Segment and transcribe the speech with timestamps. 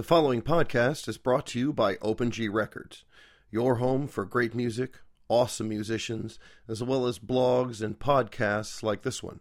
[0.00, 3.04] The following podcast is brought to you by OpenG Records,
[3.50, 9.22] your home for great music, awesome musicians, as well as blogs and podcasts like this
[9.22, 9.40] one.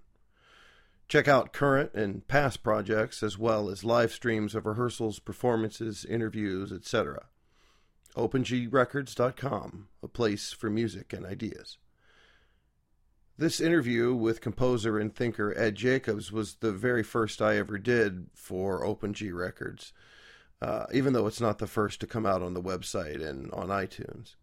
[1.08, 6.74] Check out current and past projects as well as live streams of rehearsals, performances, interviews,
[6.74, 7.28] etc.
[8.18, 11.78] OpenGRecords.com, a place for music and ideas.
[13.38, 18.28] This interview with composer and thinker Ed Jacobs was the very first I ever did
[18.34, 19.94] for OpenG Records,
[20.62, 23.68] uh, even though it's not the first to come out on the website and on
[23.70, 24.36] iTunes.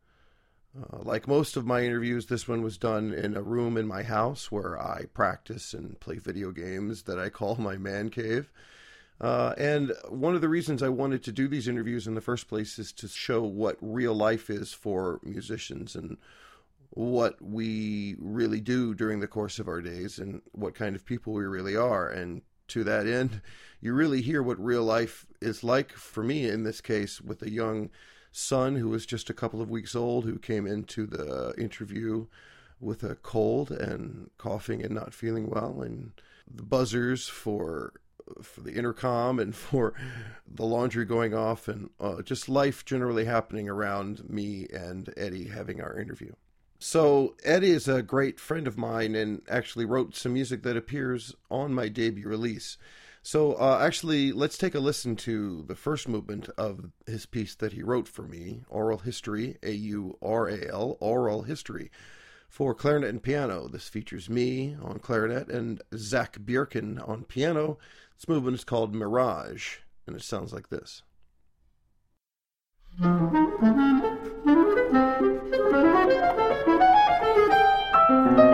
[0.77, 4.02] Uh, like most of my interviews, this one was done in a room in my
[4.02, 8.50] house where I practice and play video games that I call my man cave.
[9.18, 12.48] Uh, and one of the reasons I wanted to do these interviews in the first
[12.48, 16.19] place is to show what real life is for musicians and
[16.91, 21.33] what we really do during the course of our days and what kind of people
[21.33, 22.08] we really are.
[22.08, 23.41] And to that end,
[23.80, 27.51] you really hear what real life is like for me in this case with a
[27.51, 27.91] young
[28.33, 32.27] son who was just a couple of weeks old who came into the interview
[32.81, 36.12] with a cold and coughing and not feeling well and
[36.53, 37.95] the buzzers for
[38.42, 39.95] for the intercom and for
[40.47, 45.80] the laundry going off and uh, just life generally happening around me and Eddie having
[45.80, 46.33] our interview.
[46.78, 51.34] So Eddie is a great friend of mine and actually wrote some music that appears
[51.50, 52.77] on my debut release.
[53.22, 57.72] So uh, actually, let's take a listen to the first movement of his piece that
[57.72, 61.91] he wrote for me, Aural History, A U R A L, Aural History,
[62.48, 63.66] for clarinet and piano.
[63.66, 67.78] This features me on clarinet and Xak Bjerken on piano.
[68.16, 71.02] This movement is called Mirage, and it sounds like this.
[78.08, 78.45] Música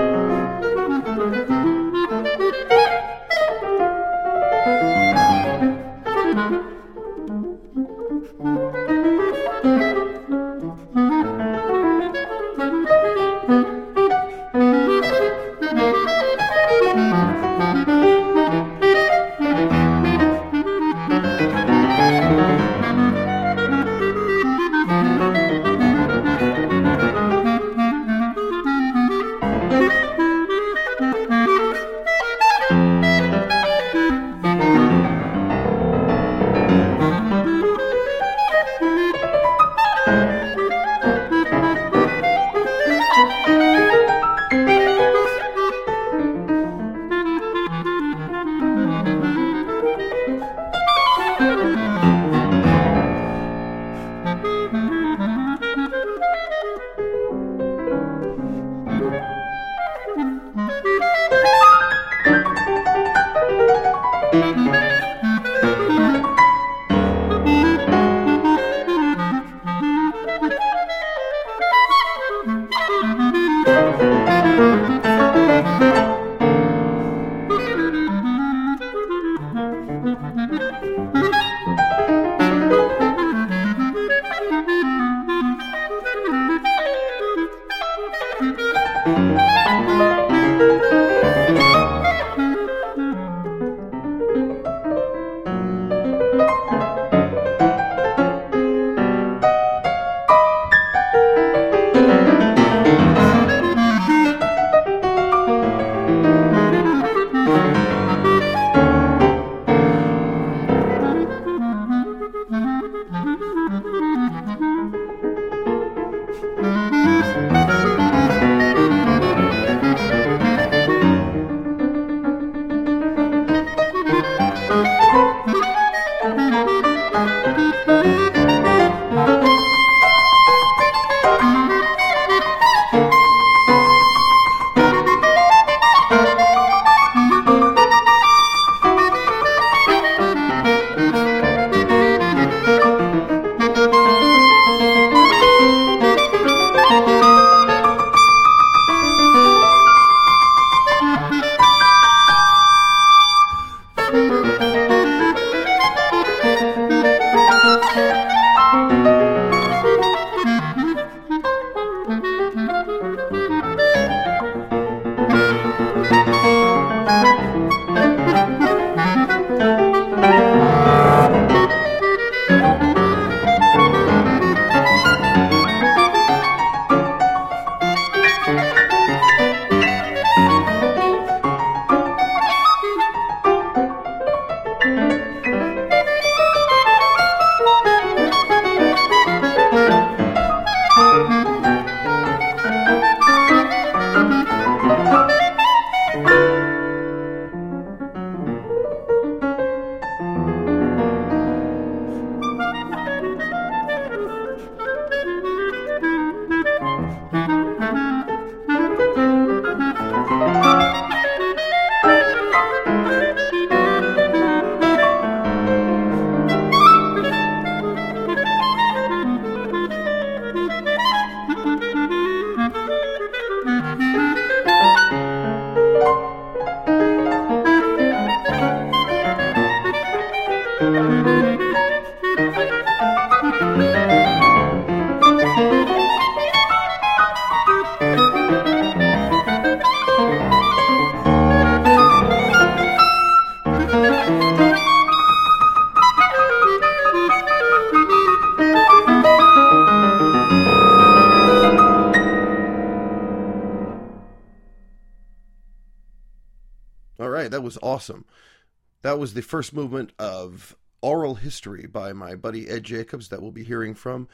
[259.23, 263.63] was the first movement of Aural History by my buddy Ed Jacobs that we'll be
[263.63, 264.27] hearing from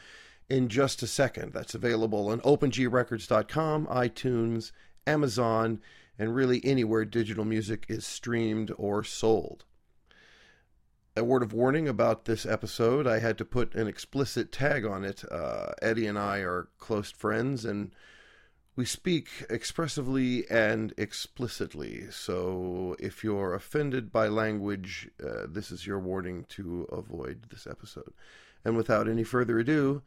[0.49, 1.52] in just a second.
[1.52, 4.73] That's available on opengrecords.com, iTunes,
[5.06, 5.82] Amazon,
[6.19, 9.67] and really anywhere digital music is streamed or sold.
[11.14, 15.05] A word of warning about this episode I had to put an explicit tag on
[15.05, 15.23] it.
[15.31, 17.93] Uh, Eddie and I are close friends, and
[18.78, 22.08] we speak expressively and explicitly.
[22.12, 28.12] So if you're offended by language, uh, this is your warning to avoid this episode.
[28.64, 30.02] And without any further ado,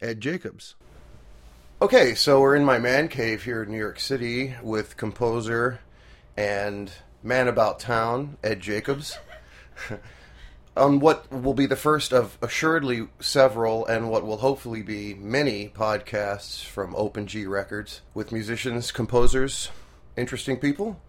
[0.00, 0.76] Ed Jacobs.
[1.82, 5.80] Okay, so we're in my man cave here in New York City with composer
[6.38, 6.90] and
[7.22, 9.18] man about town, Ed Jacobs.
[10.76, 15.68] on what will be the first of assuredly several and what will hopefully be many
[15.68, 19.70] podcasts from Open G Records with musicians, composers,
[20.16, 21.00] interesting people.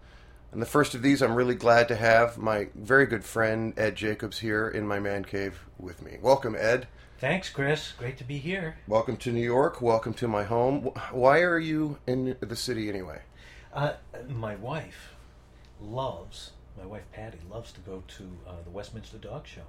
[0.52, 3.96] And the first of these, I'm really glad to have my very good friend Ed
[3.96, 6.16] Jacobs here in my man cave with me.
[6.22, 6.88] Welcome, Ed.
[7.18, 7.92] Thanks, Chris.
[7.92, 8.78] Great to be here.
[8.86, 9.82] Welcome to New York.
[9.82, 10.84] Welcome to my home.
[11.10, 13.20] Why are you in the city anyway?
[13.74, 13.94] Uh,
[14.28, 15.14] my wife
[15.80, 19.62] loves my wife Patty loves to go to uh, the Westminster Dog Show,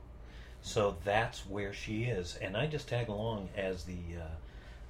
[0.61, 3.97] so that's where she is, and I just tag along as the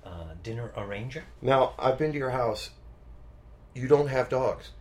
[0.05, 1.23] uh, uh, dinner arranger.
[1.41, 2.71] Now I've been to your house.
[3.75, 4.71] You don't have dogs,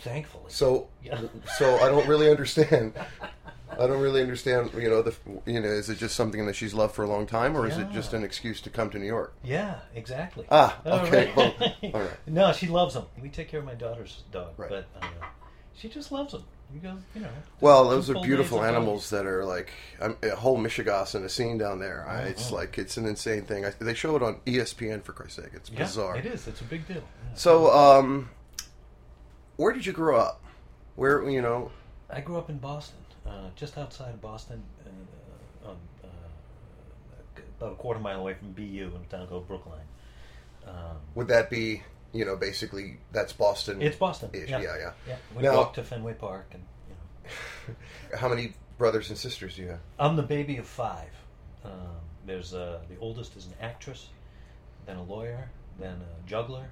[0.00, 1.20] Thankfully, so Yeah.
[1.58, 2.92] so I don't really understand.
[3.70, 4.70] I don't really understand.
[4.74, 5.14] You know, the
[5.46, 7.78] you know, is it just something that she's loved for a long time, or is
[7.78, 9.34] it just an excuse to come to New York?
[9.42, 10.46] yeah, exactly.
[10.50, 11.26] Ah, okay.
[11.26, 11.36] right.
[11.36, 11.54] Well,
[11.94, 12.10] all right.
[12.26, 13.06] No, she loves them.
[13.20, 14.68] We take care of my daughter's dog, Right.
[14.70, 15.06] but uh,
[15.78, 16.44] she just loves them.
[16.74, 17.28] You go, you know.
[17.62, 19.70] Well, those are beautiful animals that are like
[20.00, 22.06] um, a whole Michigas and a scene down there.
[22.06, 22.56] I, it's Oh.
[22.56, 23.64] like it's an insane thing.
[23.64, 25.52] I, they show it on ESPN for Christ's sake.
[25.54, 26.16] It's Yeah, bizarre.
[26.18, 26.46] it is.
[26.46, 26.96] It's a big deal.
[26.96, 27.34] Yeah.
[27.34, 28.28] So, um,
[29.56, 30.42] where did you grow up?
[30.96, 31.70] Where you know?
[32.10, 36.08] I grew up in Boston, uh, just outside of Boston, uh, on, uh,
[37.60, 39.80] about a quarter mile away from BU in a town called Brookline.
[40.66, 41.82] Um, Would that be
[42.12, 43.82] you know basically that's Boston?
[43.82, 44.30] it's Boston.
[44.32, 44.92] Ish, Yeah, yeah, yeah.
[45.06, 45.16] yeah.
[45.36, 46.94] We Now- walked to Fenway Park, and you
[47.74, 49.80] know, How many brothers and sisters do you have?
[49.98, 51.10] I'm the baby of five.
[51.64, 51.72] Um,
[52.26, 54.08] there's uh, the oldest is an actress,
[54.86, 56.66] then a lawyer, then a juggler,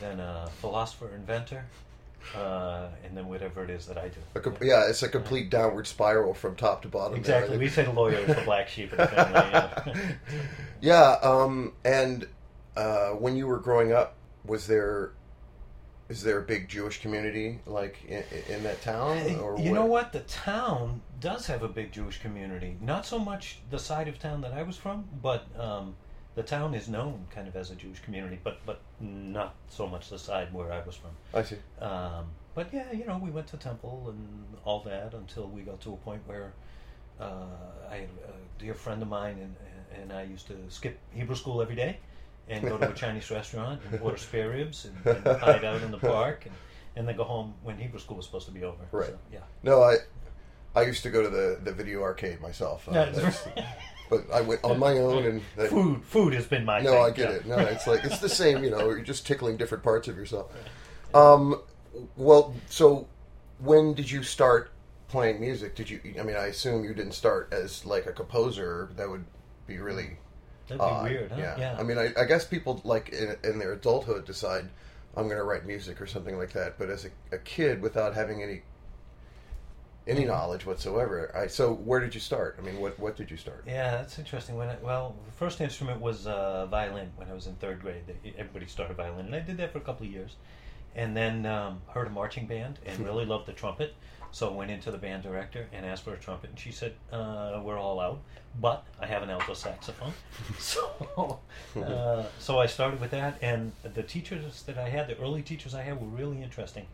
[0.00, 1.64] then a philosopher inventor,
[2.36, 4.18] uh, and then whatever it is that I do.
[4.34, 7.16] A com- yeah, it's a complete downward spiral from top to bottom.
[7.16, 7.58] Exactly.
[7.58, 9.50] We say the lawyer is the black sheep of the family.
[9.50, 10.12] Yeah.
[10.80, 12.26] Yeah, um, and
[12.76, 15.12] uh, when you were growing up, was there
[16.08, 19.36] is there a big Jewish community like in, in that town?
[19.36, 20.12] Or you know what?
[20.12, 22.76] The town does have a big Jewish community.
[22.80, 25.94] Not so much the side of town that I was from, but um,
[26.34, 30.10] the town is known kind of as a Jewish community, but but not so much
[30.10, 31.12] the side where I was from.
[31.32, 31.56] I see.
[31.80, 35.80] Um, but yeah, you know, we went to temple and all that until we got
[35.82, 36.52] to a point where
[37.18, 37.46] uh,
[37.90, 39.56] I had a dear friend of mine and
[40.02, 41.98] and I used to skip Hebrew school every day
[42.52, 45.90] and go to a Chinese restaurant and order spare ribs and, and hide out in
[45.90, 46.54] the park and,
[46.96, 48.84] and then go home when Hebrew school was supposed to be over.
[48.92, 49.08] Right.
[49.08, 49.40] So, yeah.
[49.62, 49.96] No, I
[50.74, 53.46] I used to go to the, the video arcade myself, uh, that's-
[54.10, 57.02] but I went on my own and that, food food has been my No, thing.
[57.04, 57.36] I get yeah.
[57.36, 57.46] it.
[57.46, 58.62] No, it's like it's the same.
[58.64, 60.52] You know, you're just tickling different parts of yourself.
[61.14, 61.60] Um,
[62.16, 63.06] well, so
[63.58, 64.70] when did you start
[65.08, 65.74] playing music?
[65.74, 66.00] Did you?
[66.18, 68.90] I mean, I assume you didn't start as like a composer.
[68.96, 69.24] That would
[69.66, 70.18] be really
[70.68, 71.10] That'd be odd.
[71.10, 71.54] weird, huh?
[71.58, 71.76] Yeah.
[71.78, 74.68] I mean, I, I guess people like in, in their adulthood decide
[75.16, 76.78] I'm going to write music or something like that.
[76.78, 78.62] But as a, a kid, without having any
[80.06, 80.28] any Mhm.
[80.28, 82.56] knowledge whatsoever, I so where did you start?
[82.58, 83.62] I mean, what what did you start?
[83.66, 84.56] Yeah, that's interesting.
[84.56, 88.02] When I, well, the first instrument was uh, violin when I was in third grade.
[88.36, 90.34] Everybody started violin, and I did that for a couple of years,
[90.96, 93.94] and then um, heard a marching band and really loved the trumpet.
[94.32, 96.94] So I went into the band director and asked for a trumpet, and she said,
[97.12, 98.20] uh, "We're all out,
[98.58, 100.14] but I have an alto saxophone."
[100.58, 101.38] so,
[101.76, 105.74] uh, so I started with that, and the teachers that I had, the early teachers
[105.74, 106.86] I had, were really interesting.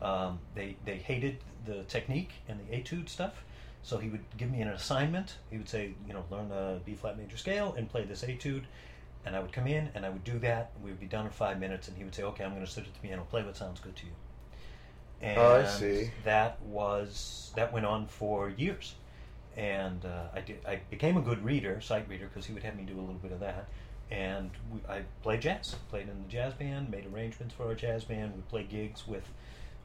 [0.00, 3.44] Um, they they hated the technique and the etude stuff.
[3.82, 5.36] So he would give me an assignment.
[5.48, 8.64] He would say, you know, learn the B flat major scale and play this etude.
[9.24, 10.72] And I would come in and I would do that.
[10.82, 11.86] We would be done in five minutes.
[11.86, 13.78] And he would say, okay, I'm going to sit at the piano, play what sounds
[13.78, 14.12] good to you.
[15.22, 16.10] And Oh, I see.
[16.24, 18.94] that was that went on for years.
[19.56, 20.58] and uh, I did.
[20.66, 23.14] I became a good reader, sight reader, because he would have me do a little
[23.14, 23.66] bit of that.
[24.10, 28.04] And we, I played jazz, played in the jazz band, made arrangements for our jazz
[28.04, 28.34] band.
[28.36, 29.26] We play gigs with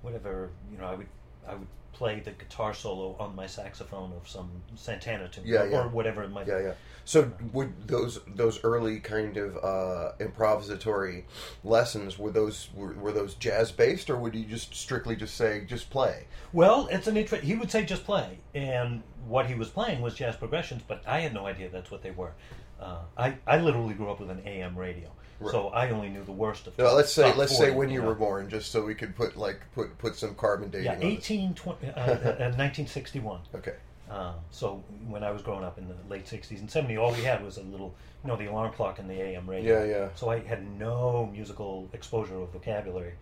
[0.02, 0.86] whatever you know.
[0.88, 1.08] I would
[1.48, 5.70] I would play the guitar solo on my saxophone of some Santana tune, Yeah, or,
[5.70, 5.84] yeah.
[5.84, 6.64] or whatever it might Yeah, be.
[6.66, 6.74] yeah.
[7.04, 11.24] So would those those early kind of uh, improvisatory
[11.64, 15.66] lessons were those were, were those jazz based or would you just strictly just say
[15.66, 16.26] just play?
[16.54, 17.44] Well, it's an interest.
[17.44, 21.20] He would say just play, and what he was playing was jazz progressions, but I
[21.22, 22.34] had no idea that's what they were.
[22.80, 25.10] Uh, I I literally grew up with an AM radio,
[25.50, 26.78] so I only knew the worst of.
[26.78, 28.08] Now, let's say let's say when you know.
[28.08, 30.86] were born, just so we could put like put put some carbon dating.
[30.86, 31.30] Yeah, on this.
[31.30, 32.16] 1820, uh, uh,
[32.58, 33.40] 1961.
[33.56, 33.74] Okay.
[34.10, 37.22] Um, so when I was growing up in the late 60s and 70s, all we
[37.22, 39.86] had was a little, you know, the alarm clock and the AM radio.
[39.86, 40.10] Yeah, yeah.
[40.16, 43.14] So I had no musical exposure or vocabulary.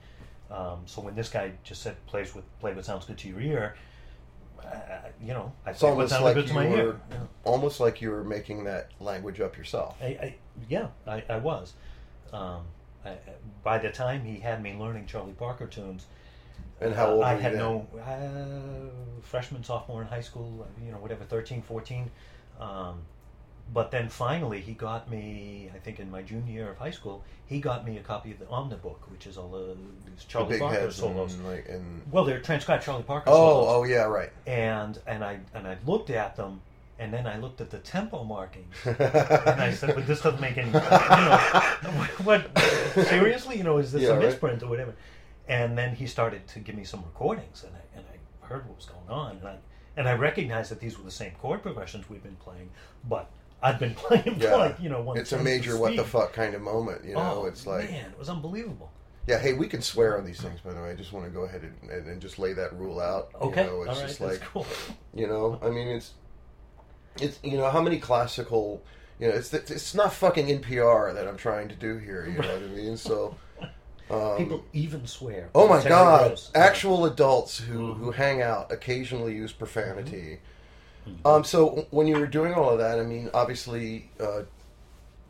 [0.49, 3.39] Um, so when this guy just said plays with play what sounds good to your
[3.39, 3.75] ear,
[5.21, 7.01] you know, I It's played what almost sounded like good to you were ear.
[7.43, 9.95] Almost like you were making that language up yourself.
[10.01, 10.35] I, I
[10.67, 11.73] yeah, I, I was.
[12.33, 12.61] Um,
[13.05, 13.17] I,
[13.63, 16.05] by the time he had me learning Charlie Parker tunes,
[16.81, 17.59] And how old I had then?
[17.59, 22.09] no uh, freshman, sophomore in high school, you know, whatever, 13, 14.
[22.59, 23.01] Um,
[23.71, 25.69] but then finally, he got me.
[25.73, 28.39] I think in my junior year of high school, he got me a copy of
[28.39, 29.75] the Omnibook, which is all the
[30.09, 31.35] The Charlie big Parker solos.
[31.35, 34.31] and like and Well, they're transcribed Charlie Parker oh solos oh yeah right.
[34.47, 36.61] and and I and I looked at them,
[36.99, 40.57] and then I looked at the tempo markings, and I said, "But this doesn't make
[40.57, 41.37] any, you know,
[42.23, 42.57] what,
[42.93, 44.25] seriously, you know, is this Yeah, a right.
[44.25, 44.93] misprint or whatever?"
[45.47, 48.75] And then he started to give me some recordings, and I and I heard what
[48.75, 49.55] was going on, and I
[49.97, 52.69] and I recognized that these were the same chord progressions we've been playing,
[53.07, 53.29] but
[53.63, 54.55] I'd been playing for Yeah.
[54.55, 55.17] like you know one.
[55.17, 57.41] it's a major what the fuck kind of moment, you know.
[57.41, 58.91] Oh, it's like man, it was unbelievable.
[59.27, 60.89] Yeah, hey, we can swear on these things, by the way.
[60.89, 63.29] I just want to go ahead and, and, and just lay that rule out.
[63.39, 64.65] Okay, You know, it's all right, just that's like, cool.
[65.13, 66.13] you know, I mean, it's,
[67.21, 68.81] it's, you know, how many classical,
[69.19, 72.47] you know, it's, it's not fucking NPR that I'm trying to do here, you know
[72.53, 72.97] what I mean?
[72.97, 73.35] So,
[74.09, 75.49] um, People even swear.
[75.53, 76.51] oh my God, gross.
[76.55, 78.03] actual adults who, Mm-hmm.
[78.03, 80.39] who hang out occasionally use profanity.
[81.25, 84.41] Um, so when you were doing all of that, I mean, obviously, uh,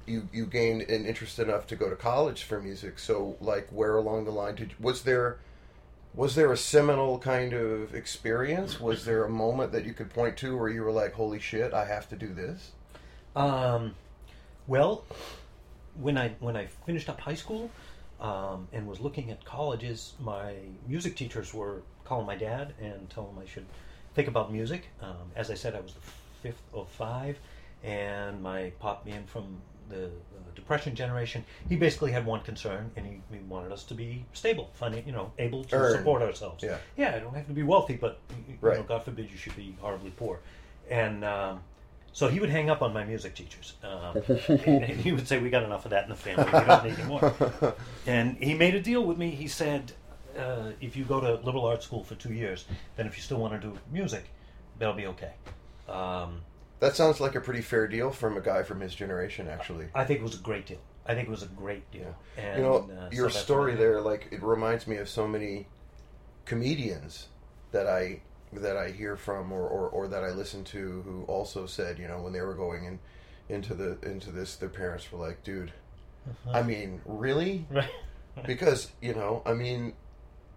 [0.05, 2.99] you you gained an interest enough to go to college for music.
[2.99, 5.37] So, like, where along the line did was there
[6.13, 8.79] was there a seminal kind of experience?
[8.79, 11.73] Was there a moment that you could point to where you were like, "Holy shit,
[11.73, 12.71] I have to do this"?
[13.35, 13.95] Um,
[14.67, 15.03] well,
[15.99, 17.69] when I when I finished up high school
[18.19, 20.53] um, and was looking at colleges, my
[20.87, 23.65] music teachers were calling my dad and telling him I should
[24.15, 24.87] think about music.
[25.01, 26.01] Um, as I said, I was the
[26.41, 27.37] fifth of five,
[27.83, 30.09] and my pop being from the uh,
[30.55, 34.69] Depression generation, he basically had one concern, and he, he wanted us to be stable,
[34.73, 35.97] funny, you know, able to Earn.
[35.97, 36.63] support ourselves.
[36.63, 36.77] Yeah.
[36.95, 39.75] yeah, I don't have to be wealthy, but you know, God forbid you should be
[39.79, 40.39] horribly poor.
[40.89, 41.61] And um,
[42.11, 43.73] so he would hang up on my music teachers.
[43.83, 44.21] Um,
[44.65, 46.45] and he would say, "We got enough of that in the family.
[46.45, 47.75] We don't need any more."
[48.07, 49.29] And he made a deal with me.
[49.31, 49.91] He said,
[50.37, 52.65] uh, "If you go to liberal arts school for two years,
[52.95, 54.25] then if you still want to do music,
[54.79, 55.33] that'll be okay."
[55.87, 56.41] Um,
[56.79, 59.87] That sounds like a pretty fair deal from a guy from his generation, actually.
[59.93, 60.79] I think it was a great deal.
[61.05, 62.15] I think it was a great deal.
[62.37, 65.67] And, you know, uh, your what story there, like, it reminds me of so many
[66.45, 67.27] comedians
[67.71, 68.21] that I
[68.53, 72.07] that I hear from or, or, or that I listen to who also said, you
[72.07, 72.99] know, when they were going in
[73.49, 75.71] into the into this, their parents were like, "Dude,
[76.51, 77.67] I mean, really?"
[78.35, 78.45] Right.
[78.45, 79.93] Because you know, I mean,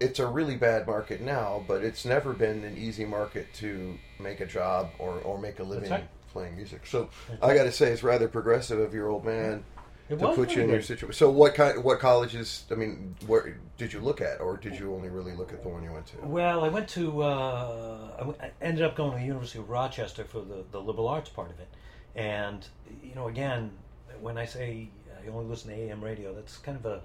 [0.03, 4.41] it's a really bad market now, but it's never been an easy market to make
[4.41, 6.07] a job or, or make a living right.
[6.31, 6.85] playing music.
[6.85, 7.09] So
[7.41, 9.63] I got to say, it's rather progressive of your old man
[10.09, 11.13] It to put you in your situation.
[11.13, 11.81] So what kind?
[11.83, 12.65] What colleges?
[12.69, 15.69] I mean, where did you look at, or did you only really look at the
[15.69, 16.17] one you went to?
[16.23, 17.23] Well, I went to.
[17.23, 20.79] Uh, I w- I ended up going to the University of Rochester for the, the
[20.79, 21.69] liberal arts part of it,
[22.15, 22.67] and
[23.01, 23.71] you know, again,
[24.19, 24.89] when I say
[25.23, 27.01] I only listen to AM radio, that's kind of a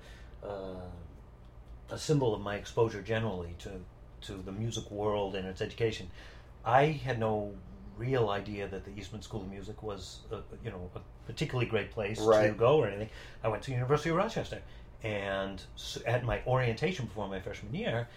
[0.46, 0.80] uh,
[1.90, 3.70] a symbol of my exposure generally to
[4.20, 6.10] to the music world and its education.
[6.64, 7.54] I had no
[7.96, 11.90] real idea that the Eastman School of Music was, a, you know, a particularly great
[11.90, 12.18] place
[12.48, 13.10] to go or anything.
[13.42, 14.60] I went to University of Rochester,
[15.02, 15.62] and
[16.06, 18.08] at my orientation before my freshman year,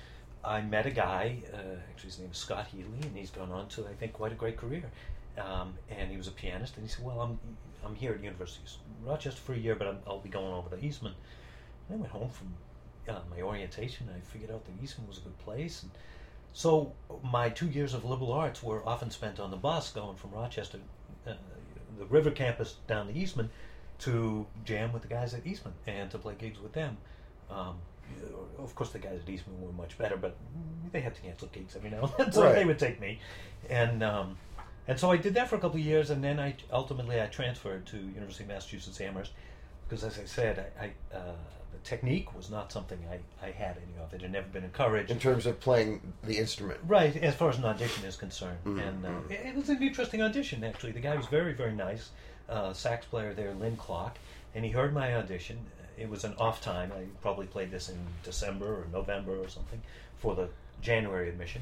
[0.43, 1.43] I met a guy.
[1.53, 1.57] Uh,
[1.89, 4.35] actually, his name is Scott Healy, and he's gone on to, I think, quite a
[4.35, 4.89] great career.
[5.37, 7.39] Um, and he was a pianist, and he said, "Well, I'm
[7.85, 10.75] I'm here at University of Rochester for a year, but I'm, I'll be going over
[10.75, 11.13] to Eastman."
[11.87, 12.53] And I went home from
[13.09, 14.07] uh, my orientation.
[14.15, 15.91] I figured out that Eastman was a good place, and
[16.53, 16.93] so
[17.23, 20.79] my two years of liberal arts were often spent on the bus going from Rochester,
[21.27, 21.33] uh,
[21.97, 23.49] the river campus down to Eastman,
[23.99, 26.97] to jam with the guys at Eastman and to play gigs with them.
[27.49, 27.75] Um,
[28.59, 30.35] of course, the guys at Eastman were much better, but
[30.91, 32.55] they had to cancel gigs every now and then, so Right.
[32.55, 33.19] they would take me.
[33.69, 34.37] And um,
[34.87, 37.27] and so I did that for a couple of years, and then I ultimately I
[37.27, 39.31] transferred to University of Massachusetts Amherst
[39.87, 41.33] because, as I said, I, I uh,
[41.83, 44.13] technique was not something I, I had any of.
[44.13, 45.11] It had never been encouraged.
[45.11, 46.79] In terms of playing the instrument.
[46.87, 48.57] Right, as far as an audition is concerned.
[48.65, 48.87] Mhm.
[48.87, 50.91] And uh, it, it was an interesting audition, actually.
[50.91, 52.09] The guy was very, very nice,
[52.49, 54.17] uh, sax player there, Lynn Klock,
[54.55, 55.57] and he heard my audition.
[55.97, 56.91] It was an off time.
[56.91, 59.81] I probably played this in December or November or something
[60.17, 60.49] for the
[60.81, 61.61] January admission.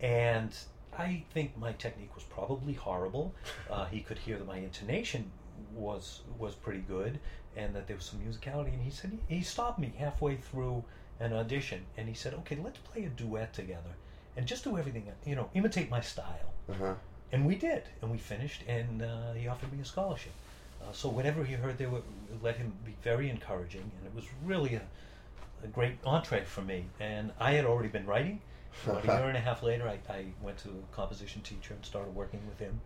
[0.00, 0.54] And
[0.98, 3.34] I think my technique was probably horrible.
[3.70, 5.30] Uh, he could hear that my intonation
[5.74, 7.18] was was pretty good,
[7.56, 8.72] and that there was some musicality.
[8.72, 10.84] And he said he stopped me halfway through
[11.18, 13.94] an audition, and he said, "Okay, let's play a duet together,
[14.36, 15.10] and just do everything.
[15.24, 16.94] You know, imitate my style." Uh-huh.
[17.32, 20.32] And we did, and we finished, and uh, he offered me a scholarship.
[20.80, 22.02] Uh, so whatever he heard there, would
[22.42, 24.82] let him be very encouraging, and it was really a,
[25.64, 26.84] a great entree for me.
[27.00, 28.40] And I had already been writing.
[28.84, 31.84] About a year and a half later, I, I went to a composition teacher and
[31.84, 32.80] started working with him,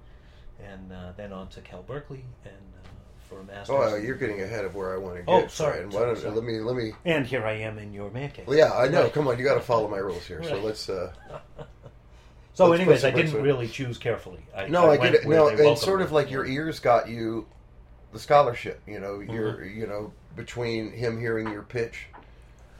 [0.64, 2.88] and uh, then on to Cal Berkeley and uh,
[3.30, 3.76] for a master's.
[3.78, 5.28] Oh, you're getting ahead of where I want to get.
[5.32, 6.34] Oh, sorry, Why don't, sorry.
[6.34, 6.92] let me let me.
[7.06, 8.46] And here I am in your man cave.
[8.46, 9.04] Well, yeah, I know.
[9.04, 9.12] Right.
[9.12, 10.42] Come on, you got to follow my rules here.
[10.42, 10.88] So let's.
[10.88, 11.12] Uh,
[12.52, 14.40] So, Let's anyways, I didn't really choose carefully.
[14.54, 15.26] I, no, I, went get it.
[15.26, 17.46] No, and sort of like your ears got you
[18.12, 18.82] the scholarship.
[18.86, 19.32] You know, Mm-hmm.
[19.32, 22.08] you're you know between him hearing your pitch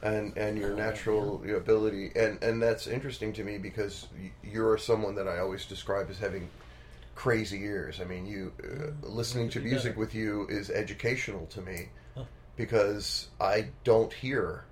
[0.03, 4.07] and and your Oh, natural ability, and and that's interesting to me because
[4.43, 6.49] you're someone that I always describe as having
[7.15, 7.99] crazy ears.
[8.01, 11.89] I mean, you uh, listening to music with you is educational to me
[12.55, 14.65] because I don't hear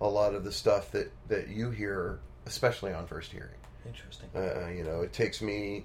[0.00, 3.50] a lot of the stuff that that you hear, especially on first hearing.
[3.86, 4.28] Interesting.
[4.34, 5.84] Uh, you know, it takes me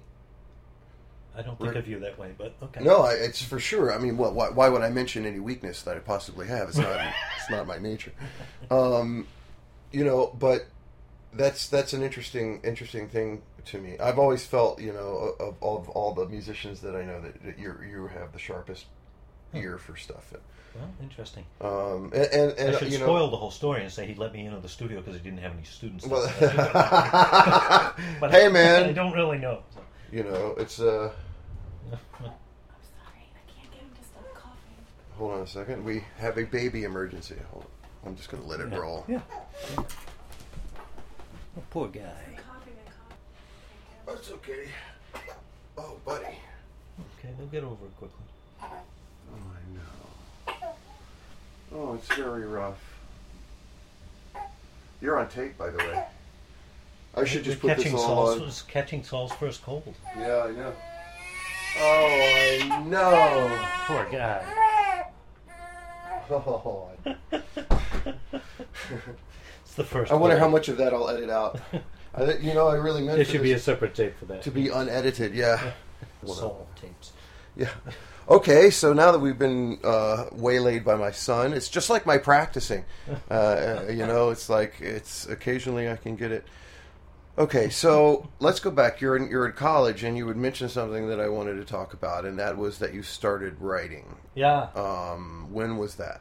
[1.36, 2.82] I don't think of you that way, but okay.
[2.82, 3.92] no, I, it's for sure.
[3.92, 6.68] I mean, what, why, why would I mention any weakness that I possibly have?
[6.68, 7.00] It's not.
[7.36, 8.12] it's not my nature.
[8.70, 9.26] Um,
[9.90, 10.66] you know, but
[11.32, 13.98] that's that's an interesting interesting thing to me.
[13.98, 17.58] I've always felt, you know, of, of all the musicians that I know that, that
[17.58, 18.86] you you have the sharpest
[19.54, 20.32] ear for stuff.
[20.74, 21.44] Well, interesting.
[21.60, 24.14] Um, and and, and I should you know, spoil the whole story and say he
[24.14, 26.04] let me into the studio because he didn't have any students.
[26.06, 26.26] Well,
[28.20, 29.62] But hey I man, I don't really know.
[29.74, 29.80] so.
[30.10, 31.12] you know, it's uh.
[31.92, 35.16] I'm sorry, I can't get him to stop coughing.
[35.16, 35.84] Hold on a second.
[35.84, 37.36] We have a baby emergency.
[37.52, 37.70] Hold on.
[38.10, 38.76] I'm just gonna let it Yeah.
[38.78, 39.04] roll.
[39.08, 39.20] Yeah.
[41.56, 42.38] Oh, poor guy.
[44.06, 44.16] Coughing and coughing.
[44.16, 44.68] That's okay.
[45.78, 46.24] Oh, buddy.
[47.18, 48.24] Okay, they'll get over it quickly.
[48.62, 48.66] Oh,
[49.36, 50.54] I know.
[51.74, 52.78] Oh, it's very rough.
[55.00, 56.04] You're on tape, by the way.
[57.16, 58.46] I should just We're put this catching all Saul's, on.
[58.46, 59.94] was catching Saul's first cold.
[60.16, 60.72] Yeah, I know.
[61.76, 63.66] Oh, I know.
[63.86, 64.44] Poor guy.
[66.30, 66.90] Oh,
[69.64, 70.12] It's the first.
[70.12, 71.60] I wonder how much of that I'll edit out.
[72.16, 74.42] I, you know, I really meant There for should be a separate tape for that.
[74.42, 75.34] to be unedited.
[75.34, 75.72] Yeah.
[76.24, 77.12] Saul tapes.
[77.56, 77.70] Yeah.
[78.28, 82.18] Okay, so now that we've been uh, waylaid by my son, it's just like my
[82.18, 82.84] practicing.
[83.30, 83.34] Uh,
[83.88, 86.46] uh, you know, it's like it's occasionally I can get it.
[87.36, 89.00] Okay, so let's go back.
[89.00, 91.94] You're in you're in college, and you would mention something that I wanted to talk
[91.94, 94.16] about, and that was that you started writing.
[94.34, 94.68] Yeah.
[94.76, 96.20] Um, when was that?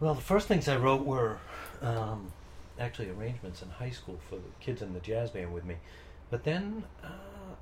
[0.00, 1.38] Well, the first things I wrote were
[1.82, 2.32] um,
[2.80, 5.76] actually arrangements in high school for the kids in the jazz band with me.
[6.30, 7.08] But then uh,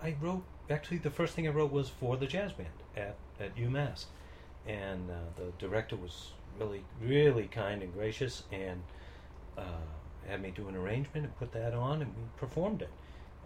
[0.02, 3.57] I wrote, actually, the first thing I wrote was for the jazz band at, at
[3.57, 4.07] UMass.
[4.66, 8.83] And uh, the director was really, really kind and gracious and
[9.57, 9.62] uh,
[10.28, 12.90] had me do an arrangement and put that on, and we performed it.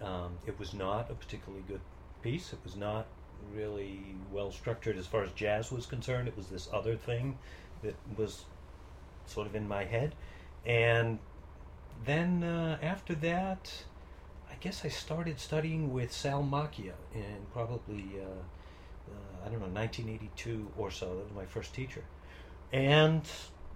[0.05, 1.81] Um, it was not a particularly good
[2.23, 2.53] piece.
[2.53, 3.07] It was not
[3.55, 4.01] really
[4.33, 6.29] well structured as far as jazz was concerned.
[6.29, 7.39] It was this other thing
[7.83, 8.45] that was
[9.27, 10.15] sort of in my head.
[10.67, 11.19] And
[12.05, 13.73] then uh, after that,
[14.51, 18.25] I guess I started studying with Sal Macchia in probably, uh,
[19.11, 21.07] uh, I don't know, 1982 or so.
[21.07, 22.05] That was my first teacher.
[22.73, 23.23] And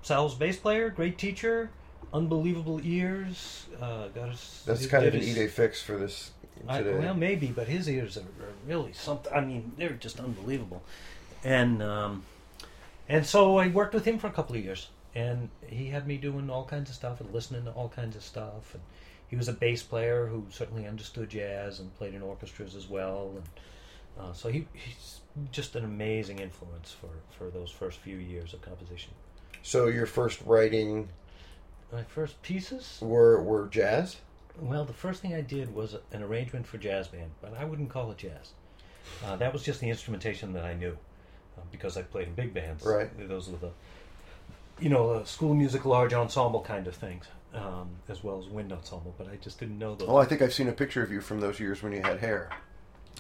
[0.03, 1.71] Sal's bass player, great teacher,
[2.13, 3.67] unbelievable ears.
[3.81, 4.63] Uh, got us.
[4.67, 6.31] That's kind of an e-day fix for this
[6.69, 9.33] I, well, maybe, but his ears are, are really something.
[9.33, 10.83] I mean, they're just unbelievable.
[11.45, 12.25] And um,
[13.09, 16.19] and so I worked with him for a couple of years, and he had me
[16.19, 18.75] doing all kinds of stuff and listening to all kinds of stuff.
[18.75, 18.83] And
[19.29, 23.33] he was a bass player who certainly understood jazz and played in orchestras as well.
[23.35, 23.45] And
[24.21, 28.61] uh, so he, he's just an amazing influence for, for those first few years of
[28.61, 29.13] composition.
[29.63, 31.09] so your first writing
[31.91, 32.99] My first pieces.
[33.01, 34.17] were were jazz.
[34.61, 37.89] Well, the first thing I did was an arrangement for jazz band, but I wouldn't
[37.89, 38.53] call it jazz.
[39.25, 40.97] Uh, that was just the instrumentation that I knew,
[41.57, 42.85] uh, because I played in big bands.
[42.85, 43.11] Right.
[43.29, 43.71] Those were the,
[44.79, 48.73] you know, the school music large ensemble kind of things, um, as well as wind
[48.73, 49.15] ensemble.
[49.17, 50.09] But I just didn't know those.
[50.09, 52.21] Oh, I think I've seen a picture of you from those years when you had
[52.21, 52.51] hair.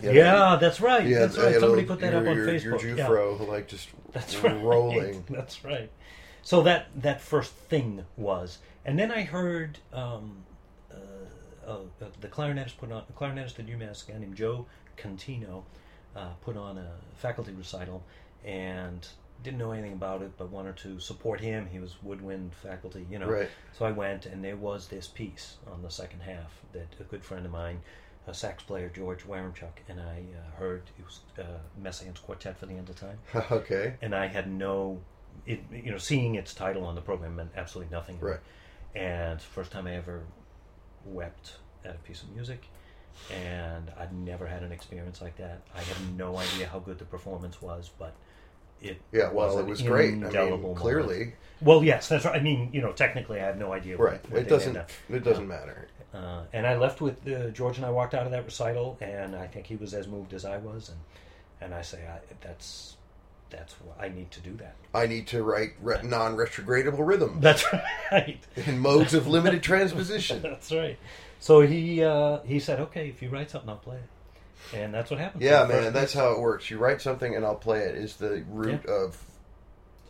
[0.02, 1.06] Yeah, that's right.
[1.06, 1.58] Yeah, that's right.
[1.58, 2.82] Somebody a- put that your, up on your, Facebook.
[2.82, 3.06] Your yeah.
[3.06, 4.62] Jufro, like just That's right.
[4.62, 5.24] rolling.
[5.30, 5.90] That's right.
[6.42, 10.44] So that that first thing was, and then I heard um,
[10.92, 11.78] uh, uh,
[12.20, 14.66] the clarinetist put on a clarinetist at UMass, a guy named Joe
[14.96, 15.64] Contino,
[16.14, 18.04] uh, put on a faculty recital,
[18.44, 19.08] and
[19.42, 21.68] didn't know anything about it, but wanted to support him.
[21.70, 23.28] He was woodwind faculty, you know.
[23.28, 23.48] Right.
[23.72, 27.24] So I went, and there was this piece on the second half that a good
[27.24, 27.80] friend of mine,
[28.26, 30.82] a sax player George Weremchuk, and I uh, heard.
[30.98, 33.18] It was uh, Messiaen's Quartet for the End of Time
[33.50, 33.94] okay.
[34.02, 35.00] and I had no,
[35.46, 38.18] it, you know, seeing its title on the program meant absolutely nothing.
[38.20, 38.40] Right.
[38.94, 40.22] And first time I ever
[41.04, 42.64] wept at a piece of music,
[43.32, 45.62] and I'd never had an experience like that.
[45.74, 48.14] I had no idea how good the performance was, but
[48.80, 50.14] it Yeah, well, it was great.
[50.14, 52.36] I mean, clearly, Well, yes, that's right.
[52.38, 53.96] I mean, you know, technically, I have no idea.
[53.96, 54.20] right.
[54.30, 54.76] What, It doesn't.
[55.08, 55.88] It doesn't matter.
[56.14, 59.36] Uh, and I left with uh, George, and I walked out of that recital, and
[59.36, 60.98] I think he was as moved as I was, and
[61.60, 62.96] and I say I, that's
[63.50, 64.74] that's what I need to do that.
[64.94, 67.64] I need to write re- non-retrogradable rhythm That's
[68.12, 68.40] right.
[68.56, 70.42] in modes of limited transposition.
[70.42, 70.98] That's right.
[71.38, 74.08] So he uh, he said, "Okay, if you write something, I'll play it,"
[74.74, 75.42] and that's what happens.
[75.42, 76.70] Yeah, man, that's how it works.
[76.70, 77.94] You write something and I'll play it.
[77.96, 79.22] Is the root of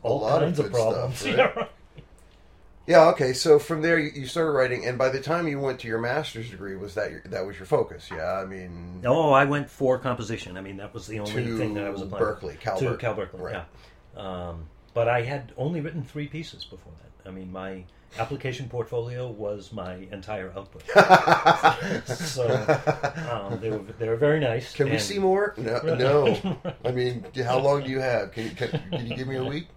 [0.02, 1.18] a all lot kinds of of, problems.
[1.18, 1.34] stuff.
[1.36, 1.70] Yeah, right?
[2.86, 3.08] Yeah.
[3.08, 3.32] Okay.
[3.32, 6.50] So from there, you, started writing, and by the time you went to your master's
[6.50, 8.08] degree, was that your, that was your focus?
[8.10, 8.34] Yeah.
[8.34, 10.56] I mean, No, I went for composition.
[10.56, 12.24] I mean, that was the only thing that I was applying.
[12.24, 12.98] Berkeley, Cal to Berkeley.
[13.00, 13.40] Cal Berkeley.
[13.40, 13.64] Right.
[14.16, 14.48] Yeah.
[14.48, 17.28] Um, but I had only written three pieces before that.
[17.28, 17.84] I mean, my
[18.18, 20.82] application portfolio was my entire output.
[22.06, 22.48] so
[23.30, 24.74] um, they were they were very nice.
[24.74, 25.54] Can we see more?
[25.56, 25.80] No.
[25.80, 26.58] No.
[26.84, 28.32] I mean, how long do you have?
[28.32, 29.68] Can you can, can you give me a week?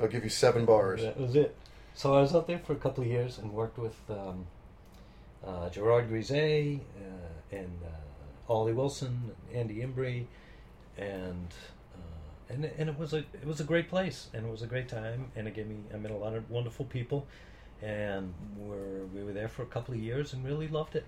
[0.00, 1.02] I'll give you seven bars.
[1.02, 1.56] That was it.
[1.94, 4.46] So I was out there for a couple of years and worked with um,
[5.46, 10.26] uh, Gerard Grisey uh, and uh, Olly Wilson, Andy Imbrie,
[10.98, 11.48] and
[12.48, 14.88] and and it was a it was a great place and it was a great
[14.88, 17.26] time and it gave me I met a lot of wonderful people
[17.82, 21.04] and we're, we were there for a couple of years and really loved it.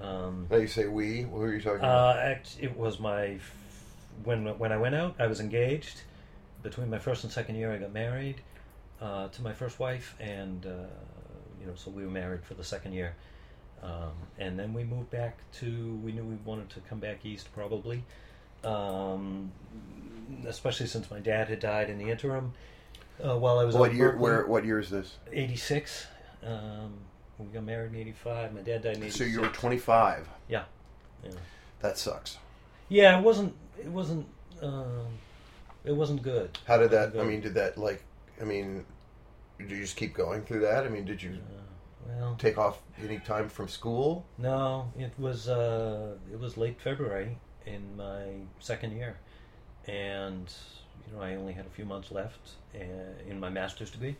[0.00, 1.22] Um, Now you say we.
[1.22, 2.16] Who are you talking about?
[2.16, 3.54] uh, act, it was my f-
[4.24, 6.02] when when I went out, I was engaged.
[6.62, 8.40] Between my first and second year, I got married
[9.00, 10.70] uh, to my first wife, and uh,
[11.60, 13.14] you know, so we were married for the second year,
[13.82, 16.00] um, and then we moved back to.
[16.04, 18.02] We knew we wanted to come back east, probably,
[18.64, 19.52] um,
[20.46, 22.52] especially since my dad had died in the interim.
[23.22, 24.10] Uh, while I was What year?
[24.10, 24.22] Berkeley.
[24.22, 24.46] Where?
[24.46, 25.16] What year is this?
[25.32, 26.06] 86.
[26.44, 26.94] Um,
[27.38, 28.54] we got married in 85.
[28.54, 29.16] My dad died in 86.
[29.16, 30.28] So you were 25.
[30.48, 30.64] Yeah.
[31.24, 31.30] yeah.
[31.80, 32.38] That sucks.
[32.88, 33.54] Yeah, it wasn't.
[33.78, 34.26] It wasn't.
[34.60, 35.06] Um,
[35.84, 36.58] it wasn't good.
[36.66, 37.16] How did that?
[37.18, 38.02] I mean, did that like?
[38.40, 38.84] I mean,
[39.58, 40.84] did you just keep going through that?
[40.84, 44.24] I mean, did you Uh, well, take off any time from school?
[44.38, 44.90] no.
[44.98, 45.48] It was.
[45.48, 48.24] Uh, it was late February in my
[48.58, 49.16] second year,
[49.86, 50.52] and
[51.06, 54.16] you know I only had a few months left uh, in my master's degree,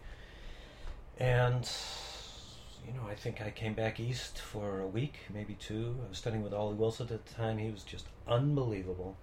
[1.19, 1.69] and
[2.87, 5.97] you know I think I came back east for a week, maybe two.
[6.05, 7.59] I was studying with Olly Wilson at the time.
[7.59, 9.17] He was just unbelievable.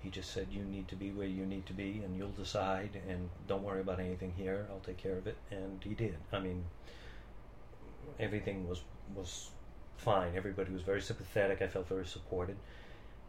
[0.00, 3.00] He just said, "You need to be where you need to be, and you'll decide.
[3.08, 4.66] And don't worry about anything here.
[4.70, 6.16] I'll take care of it." And he did.
[6.32, 6.64] I mean,
[8.18, 8.82] everything was
[9.14, 9.50] was
[9.96, 10.36] fine.
[10.36, 11.62] Everybody was very sympathetic.
[11.62, 12.56] I felt very supported.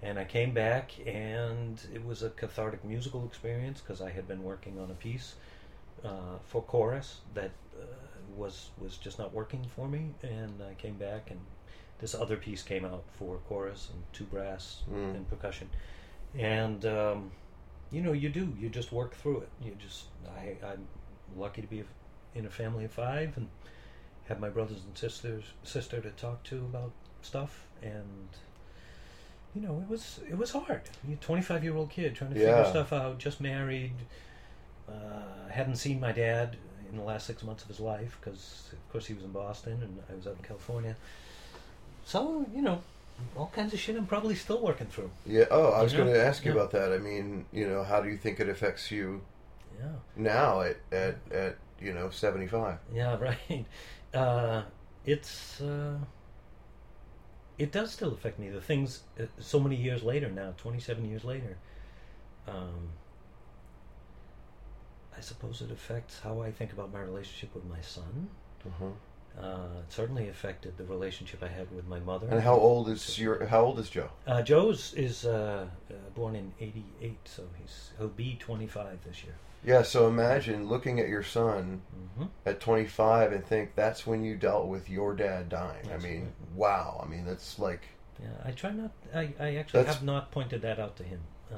[0.04, 4.44] And I came back, and it was a cathartic musical experience because I had been
[4.44, 5.36] working on a piece
[6.04, 7.86] uh, for chorus that uh,
[8.36, 10.12] was was just not working for me.
[10.22, 11.40] And I came back, and
[12.00, 15.16] this other piece came out for chorus and two brass Mm.
[15.16, 15.70] and percussion.
[16.38, 17.32] And um,
[17.92, 18.54] you know, you do.
[18.60, 19.50] You just work through it.
[19.64, 20.06] You just.
[20.28, 20.88] I, I'm
[21.38, 21.84] lucky to be
[22.36, 23.48] in a family of five and
[24.28, 28.28] have my brothers and sisters sister to talk to about stuff and
[29.56, 32.48] you know it was it was hard you 25 year old kid trying to Yeah.
[32.48, 33.96] figure stuff out just married
[34.90, 36.58] uh, hadn't seen my dad
[36.90, 39.82] in the last six months of his life because of course he was in boston
[39.82, 40.96] and i was out in california
[42.04, 42.82] so you know
[43.36, 45.46] all kinds of shit i'm probably still working through Yeah.
[45.52, 46.58] Oh, I was going to ask you Yeah.
[46.58, 46.92] about that.
[46.92, 49.22] I mean, you know, how do you think it affects you
[49.80, 52.80] yeah now at at, at you know seventy five?
[52.94, 53.66] Yeah, right.
[54.14, 54.64] Uh,
[55.06, 55.98] it's uh,
[57.58, 58.50] it does still affect me.
[58.50, 61.58] The things uh, so many years later now, twenty seven years later.
[62.48, 62.90] Um,
[65.16, 68.30] I suppose it affects how I think about my relationship with my son.
[68.66, 69.42] Uh-huh.
[69.42, 72.28] Uh, it certainly affected the relationship I had with my mother.
[72.30, 73.46] And how old is your?
[73.48, 74.10] How old is Joe?
[74.28, 79.34] Uh, Joe's is uh, uh, born in '88, so he's he'll be 25 this year.
[79.66, 79.82] Yeah.
[79.84, 81.82] So imagine looking at your son
[82.18, 85.84] hmm at 25 and think that's when you dealt with your dad dying.
[85.88, 86.32] That's I mean, right.
[86.56, 87.02] wow.
[87.04, 87.82] I mean, that's like
[88.22, 88.92] Yeah, I try not.
[89.16, 91.20] I, I actually have not pointed that out to him.
[91.52, 91.56] Uh,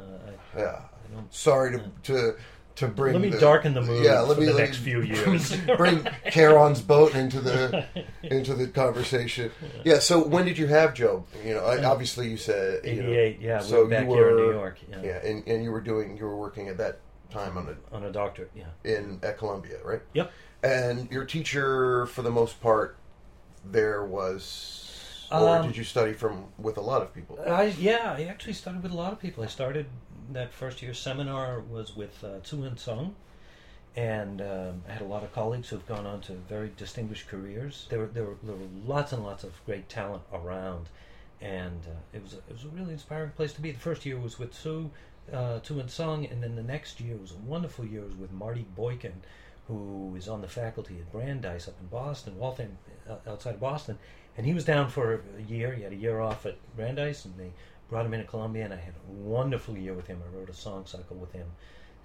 [0.55, 0.81] I, Yeah.
[1.17, 1.21] I.
[1.29, 2.35] Sorry to to
[2.75, 3.13] to bring.
[3.13, 5.01] Let me the- darken the mood Yeah, let for me the let next me few
[5.01, 5.55] years.
[5.77, 7.85] bring Charon's boat into the
[8.23, 9.51] into the conversation.
[9.83, 9.99] Yeah.
[9.99, 11.25] So when did you have Joe?
[11.45, 14.35] You know, obviously you said you know, yeah, we so were back you here in
[14.37, 14.77] New York.
[14.89, 16.99] Yeah, Yeah, and, and you were doing you were working at that
[17.35, 18.51] time on a on a doctorate.
[18.55, 18.65] Yeah.
[18.83, 20.01] in at Columbia, right?
[20.13, 20.31] Yep.
[20.63, 22.97] And your teacher, for the most part,
[23.63, 27.37] there was, or Um, did you study from with a lot of people?
[27.45, 29.43] I yeah, I actually started with a lot of people.
[29.43, 29.85] I started
[30.31, 33.15] that first year seminar was with uh, Chou Wen-chung,
[33.95, 37.85] and um, I had a lot of colleagues who've gone on to very distinguished careers.
[37.89, 40.89] There were there were, there were lots and lots of great talent around,
[41.41, 43.71] and uh, it was a, it was a really inspiring place to be.
[43.71, 44.89] The first year was with Chou,
[45.33, 48.01] uh, Chou Wen-chung, and then the next year was a wonderful year.
[48.03, 49.13] Was with Marty Boykan,
[49.67, 52.77] who is on the faculty at Brandeis up in Boston, Waltham,
[53.09, 53.97] uh, outside of Boston,
[54.37, 55.73] and he was down for a year.
[55.73, 57.51] He had a year off at Brandeis, and they
[57.89, 60.21] brought him into Columbia, and I had a wonderful year with him.
[60.23, 61.47] I wrote a song cycle with him,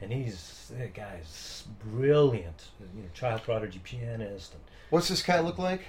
[0.01, 2.69] and he's that guy's brilliant.
[2.97, 5.83] You know, child prodigy pianist, and What's this cat look like?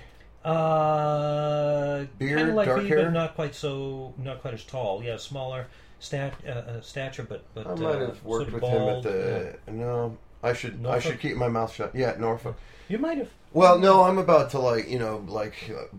[0.43, 3.11] uh, Beard, like dark me, hair?
[3.11, 5.03] not quite so, not quite as tall.
[5.03, 5.67] Yeah, smaller
[6.01, 9.05] stat, uh, uh, stature, but but I might uh, have sort worked of with bald.
[9.05, 9.71] him at the.
[9.71, 10.85] No, I should.
[10.85, 11.95] I should keep my mouth shut.
[11.95, 12.57] Yeah, Norfolk.
[12.89, 13.29] You might have.
[13.53, 15.95] Well, no, I'm about to like you know like uh,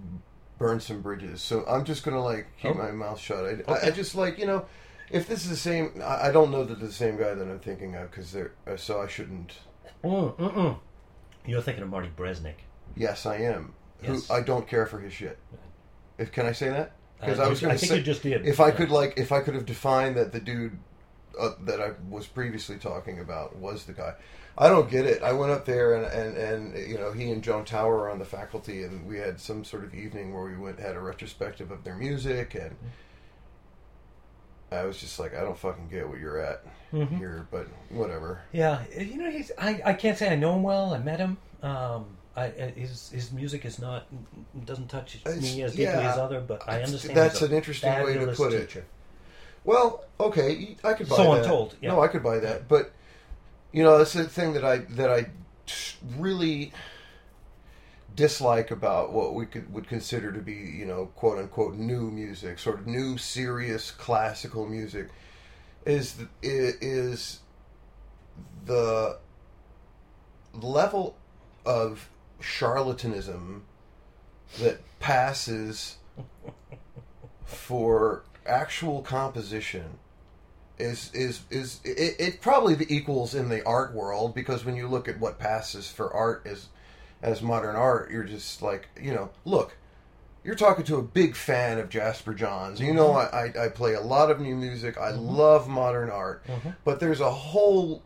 [0.58, 2.74] burn some bridges, so I'm just gonna like keep Oh.
[2.74, 3.62] my mouth shut.
[3.66, 4.66] I, I, I just like you know,
[5.10, 7.60] if this is the same, I, don't know that it's the same guy that I'm
[7.60, 9.54] thinking of because they're uh, so I shouldn't.
[10.04, 10.78] Mm.
[11.46, 12.54] You're thinking of Marty Bresnick.
[12.96, 13.74] Yes, I am.
[14.02, 14.26] Yes.
[14.26, 15.38] Who I don't care for his shit.
[16.18, 16.92] If can I say that?
[17.22, 18.44] Because Uh, I was going to think say you just did.
[18.46, 20.76] if I could like if I could have defined that the dude
[21.40, 24.14] uh, that I was previously talking about was the guy.
[24.58, 25.22] I don't get it.
[25.22, 26.36] I went up there and, and,
[26.74, 29.64] and you know he and Joan Tower are on the faculty and we had some
[29.64, 32.76] sort of evening where we went had a retrospective of their music and
[34.70, 37.18] I was just like I don't fucking get what you're at Mhm.
[37.18, 38.40] here, but whatever.
[38.52, 39.50] Yeah, you know, he's.
[39.58, 40.92] I, I can't say I know him well.
[40.92, 41.38] I met him.
[41.62, 44.06] Um, I, his his music is not
[44.64, 46.12] doesn't touch It's- me as deeply yeah.
[46.12, 47.16] as other, but I understand.
[47.16, 48.84] that's an interesting way to put it.
[49.64, 51.46] Well, okay, I could buy So I'm that.
[51.46, 51.90] told, yeah.
[51.90, 52.92] No, I could buy that, but
[53.72, 55.26] you know, that's the thing that I that I
[56.18, 56.72] really
[58.14, 62.58] dislike about what we could would consider to be, you know, quote unquote new music,
[62.58, 65.08] sort of new serious classical music,
[65.86, 67.40] is the, is
[68.66, 69.18] the
[70.54, 71.16] level
[71.64, 72.08] of
[72.42, 73.62] charlatanism
[74.60, 75.96] that passes
[77.44, 79.98] for actual composition
[80.78, 85.08] is is is it, it probably equals in the art world because when you look
[85.08, 86.68] at what passes for art as
[87.22, 89.76] as modern art you're just like you know look
[90.44, 92.80] you're talking to a big fan of Jasper Johns.
[92.80, 93.58] You know, mm-hmm.
[93.58, 94.98] I, I, I play a lot of new music.
[94.98, 95.24] I mm-hmm.
[95.24, 96.70] love modern art, mm-hmm.
[96.84, 98.02] but there's a whole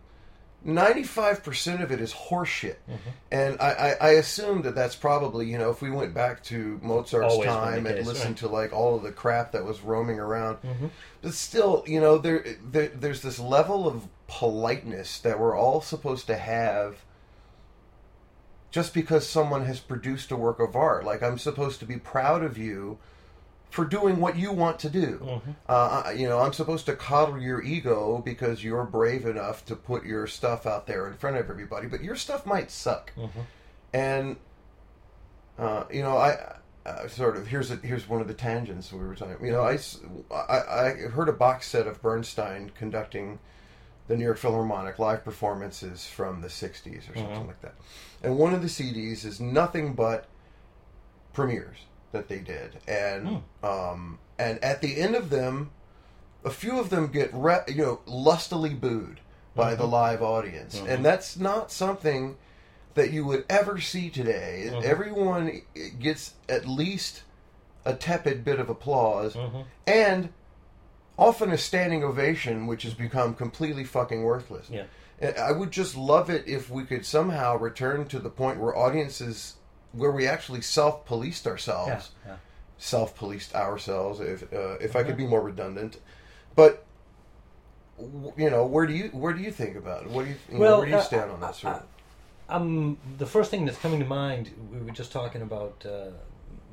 [0.66, 2.76] 95% of it is horseshit.
[2.90, 3.11] Mm-hmm.
[3.31, 6.81] And I, I, I assume that that's probably, you know, if we went back to
[6.83, 8.37] Mozart's Always time the and case, listened right.
[8.38, 10.87] to like all of the crap that was roaming around, mm-hmm.
[11.22, 16.26] but still, you know, there, there there's this level of politeness that we're all supposed
[16.26, 17.05] to have
[18.72, 21.05] just because someone has produced a work of art.
[21.05, 22.98] Like I'm supposed to be proud of you
[23.70, 25.18] for doing what you want to do.
[25.22, 25.50] Mm-hmm.
[25.68, 30.05] Uh, you know, I'm supposed to coddle your ego because you're brave enough to put
[30.07, 31.87] your stuff out there in front of everybody.
[31.87, 33.40] But your stuff might suck, Mm-hmm.
[33.92, 34.37] and
[35.59, 36.55] uh, you know, I.
[36.87, 39.44] Uh, sort of here's a, here's one of the tangents we were talking.
[39.44, 39.76] You know, I
[40.33, 43.40] I heard a box set of Bernstein conducting
[44.07, 47.46] the New York Philharmonic live performances from the 60s or something Mhm.
[47.48, 47.74] like that.
[48.22, 50.26] And one of the CDs is nothing but
[51.33, 51.79] premieres
[52.16, 52.79] that they did.
[52.88, 55.70] And um and at the end of them
[56.44, 59.20] a few of them get re- you know lustily booed
[59.55, 60.83] by the live audience.
[60.87, 62.37] And that's not something
[62.94, 64.68] that you would ever see today.
[64.70, 64.83] Mhm.
[64.83, 65.62] Everyone
[66.00, 67.22] gets at least
[67.85, 69.64] a tepid bit of applause Mhm.
[69.87, 70.33] and
[71.18, 74.68] often a standing ovation, which has become completely fucking worthless.
[74.70, 74.85] Yeah.
[75.42, 79.56] I would just love it if we could somehow return to the point where audiences,
[79.96, 82.37] where we actually self-policed ourselves, yeah.
[82.78, 84.20] self-policed ourselves.
[84.20, 85.98] If uh, if I could be more redundant,
[86.54, 86.85] but
[88.37, 90.11] you know, where do you where do you think about it?
[90.11, 91.82] What do you, you know, where do you uh, stand on that sort?
[92.48, 96.11] Um, the first thing that's coming to mind, we were just talking about uh,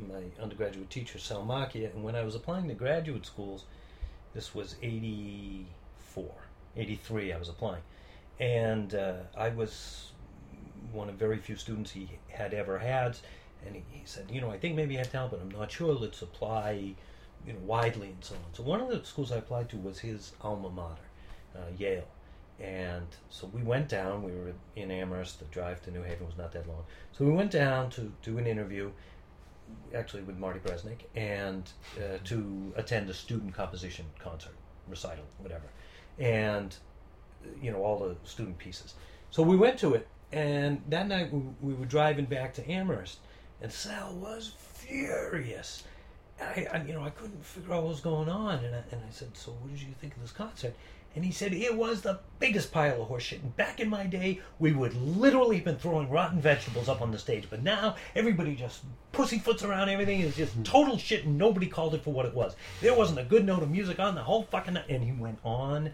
[0.07, 3.65] my undergraduate teacher, Sal Macchia, and when I was applying to graduate schools,
[4.35, 6.29] this was 84,
[6.77, 7.81] 83, I was applying.
[8.39, 10.11] And uh, I was
[10.91, 13.17] one of very few students he had ever had.
[13.65, 15.71] And he, he said, You know, I think maybe I have talent, but I'm not
[15.71, 15.93] sure.
[15.93, 16.95] Let's apply
[17.45, 18.53] you know, widely and so on.
[18.53, 21.01] So one of the schools I applied to was his alma mater,
[21.55, 22.07] uh, Yale,
[22.59, 24.23] and so we went down.
[24.23, 25.39] We were in Amherst.
[25.39, 28.37] The drive to New Haven was not that long, so we went down to do
[28.37, 28.91] an interview,
[29.93, 34.53] actually with Marty Bresnick, and uh, to attend a student composition concert,
[34.87, 35.65] recital, whatever,
[36.19, 36.75] and
[37.61, 38.93] you know all the student pieces.
[39.31, 43.19] So we went to it, and that night we, we were driving back to Amherst,
[43.61, 45.83] and Sal was furious.
[46.41, 49.01] I, I, you know, I couldn't figure out what was going on, and I, and
[49.07, 50.73] I said, "So, what did you think of this concert?"
[51.15, 53.43] And he said it was the biggest pile of horseshit.
[53.43, 57.11] And back in my day, we would literally have been throwing rotten vegetables up on
[57.11, 60.21] the stage, but now everybody just pussyfoots around everything.
[60.21, 60.63] It's just hmm.
[60.63, 62.55] total shit, and nobody called it for what it was.
[62.81, 65.37] There wasn't a good note of music on the whole fucking night, and he went
[65.43, 65.91] on.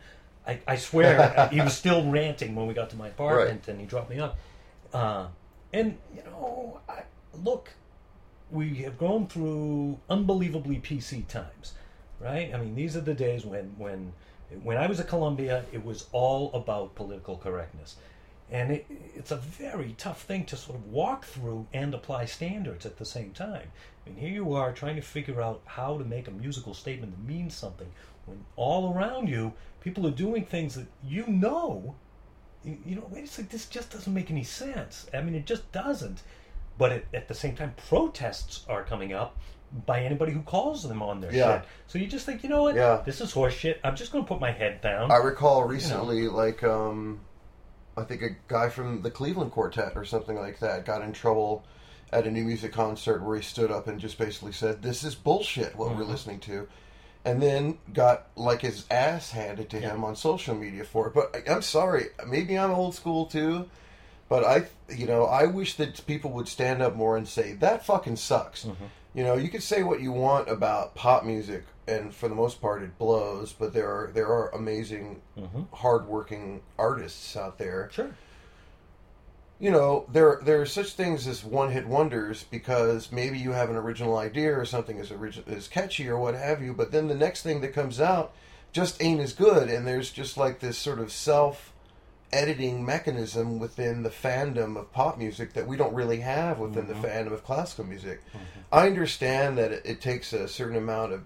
[0.50, 3.86] I, I swear, he was still ranting when we got to my apartment, and he
[3.86, 4.36] dropped me off.
[4.94, 5.28] Uh,
[5.72, 7.04] and you know, I,
[7.44, 7.70] look,
[8.50, 11.74] we have gone through unbelievably PC times,
[12.20, 12.52] right?
[12.54, 14.14] I mean, these are the days when when
[14.64, 17.98] when I was at Columbia, it was all about political correctness,
[18.50, 22.88] and it, it's a very tough thing to sort of walk through and apply standards
[22.88, 23.72] at the same time.
[24.06, 27.12] I mean, here you are trying to figure out how to make a musical statement
[27.12, 27.92] that means something
[28.26, 31.96] when all around you people are doing things that you know
[32.64, 35.08] you, you know, wait a second, this just doesn't make any sense.
[35.14, 36.24] I mean, it just doesn't.
[36.78, 39.38] But it, at the same time, protests are coming up
[39.86, 41.60] by anybody who calls them on their Yeah.
[41.62, 41.70] shit.
[41.88, 42.76] So you just think, you know what?
[42.76, 43.02] Yeah.
[43.06, 43.78] This is horseshit.
[43.84, 45.10] I'm just going to put my head down.
[45.12, 47.22] I recall recently, like, um,
[47.96, 51.64] I think a guy from the Cleveland Quartet or something like that got in trouble
[52.12, 55.16] at a new music concert where he stood up and just basically said, "This is
[55.16, 55.76] bullshit.
[55.76, 56.08] What we're Mhm.
[56.10, 56.68] listening to,"
[57.26, 61.14] and then got like his ass handed to him on social media for it.
[61.14, 63.70] But I- I'm sorry, maybe I'm old school too.
[64.30, 67.84] But I, you know, I wish that people would stand up more and say that
[67.86, 68.66] fucking sucks.
[69.16, 72.62] You know, you can say what you want about pop music, and for the most
[72.62, 73.54] part, it blows.
[73.54, 75.66] But there are there are amazing, Mhm.
[75.74, 77.90] hardworking artists out there.
[77.92, 78.12] Sure.
[79.60, 83.70] You know, there there are such things as one hit wonders because maybe you have
[83.70, 86.74] an original idea or something is origi- is catchy or what have you.
[86.74, 88.34] But then the next thing that comes out
[88.72, 91.74] just ain't as good, and there's just like this sort of self
[92.32, 96.94] editing mechanism within the fandom of pop music that we don't really have within the
[96.94, 97.06] mm-hmm.
[97.06, 98.22] fandom of classical music.
[98.28, 98.60] Mm-hmm.
[98.72, 101.24] I understand that it, it takes a certain amount of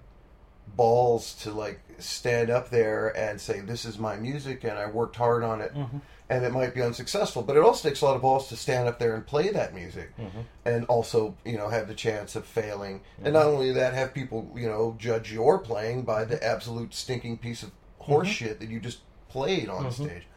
[0.75, 5.15] balls to like stand up there and say this is my music and I worked
[5.15, 5.97] hard on it mm-hmm.
[6.29, 8.87] And it might be unsuccessful but it also takes a lot of balls to stand
[8.87, 10.41] up there and play that music mm-hmm.
[10.65, 13.01] and also you know have the chance of failing.
[13.17, 13.33] And mm-hmm.
[13.33, 17.63] not only that have people you know judge your playing by the absolute stinking piece
[17.63, 18.33] of horse mm-hmm.
[18.33, 20.27] shit that you just played on the stage.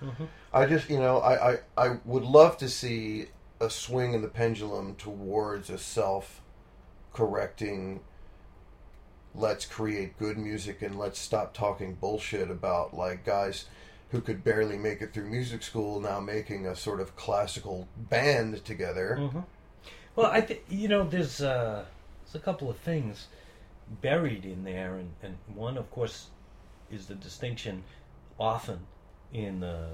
[0.53, 3.27] I just you know I, I I would love to see
[3.61, 6.43] a swing in the pendulum towards a self
[7.13, 8.01] correcting
[9.35, 13.67] let's create good music and let's stop talking bullshit about like guys
[14.11, 18.65] who could barely make it through music school now making a sort of classical band
[18.65, 19.17] together.
[19.19, 19.41] Mm-hmm.
[20.15, 21.85] Well, I think you know there's uh,
[22.25, 23.27] there's a couple of things
[24.01, 26.29] buried in there, and, and one, of course,
[26.91, 27.85] is the distinction
[28.39, 28.79] often
[29.33, 29.89] in the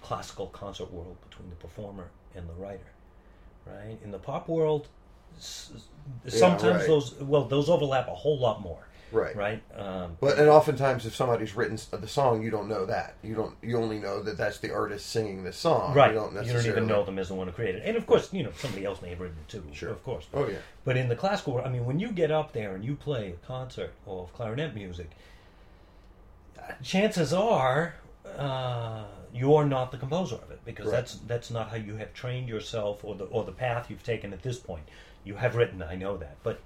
[0.00, 2.92] classical concert world between the performer and the writer,
[3.66, 3.98] right?
[4.02, 4.88] In the pop world,
[5.36, 5.72] s-
[6.26, 6.86] sometimes right.
[6.86, 9.36] those well those overlap a whole lot more, Right.
[9.36, 9.62] right?
[9.78, 13.14] Um, But and oftentimes if somebody's written the song you don't know that.
[13.22, 15.94] You don't you only know that that's the artist singing the song.
[15.94, 16.12] Right.
[16.12, 17.88] You don't You don't even know them as the one who created it.
[17.88, 19.64] And of course, you know, somebody else may have written it too.
[19.72, 19.90] Sure.
[19.90, 20.26] Of course.
[20.34, 20.58] Oh yeah.
[20.84, 23.34] But in the classical, world, I mean, when you get up there and you play
[23.42, 25.10] a concert of clarinet music,
[26.82, 27.94] chances are
[28.38, 30.92] uh, you're not the composer of it because Right.
[30.96, 34.32] that's that's not how you have trained yourself or the or the path you've taken
[34.32, 34.82] at this point.
[35.24, 36.60] You have written, I know that, but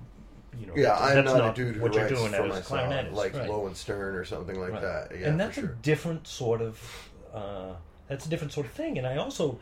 [0.58, 2.44] you know, Yeah, I'm that's not, a dude who what you're writes doing for as
[2.44, 3.48] a myself, like right.
[3.48, 4.82] and Stern or something like Right.
[4.82, 5.12] that.
[5.18, 7.74] Yeah, and that's for a different sort of uh,
[8.08, 8.98] that's a different sort of thing.
[8.98, 9.60] And I also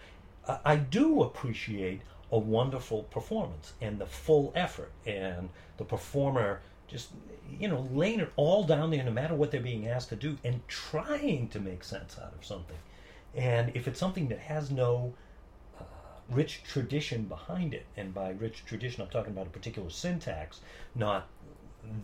[0.49, 2.01] I- I do appreciate
[2.33, 7.11] a wonderful performance and the full effort and the performer just
[7.59, 10.37] you know laying it all down there no matter what they're being asked to do
[10.45, 12.77] and trying to make sense out of something.
[13.35, 15.15] And if it's something that has no
[16.31, 20.61] rich tradition behind it, and by rich tradition I'm talking about a particular syntax,
[20.95, 21.27] not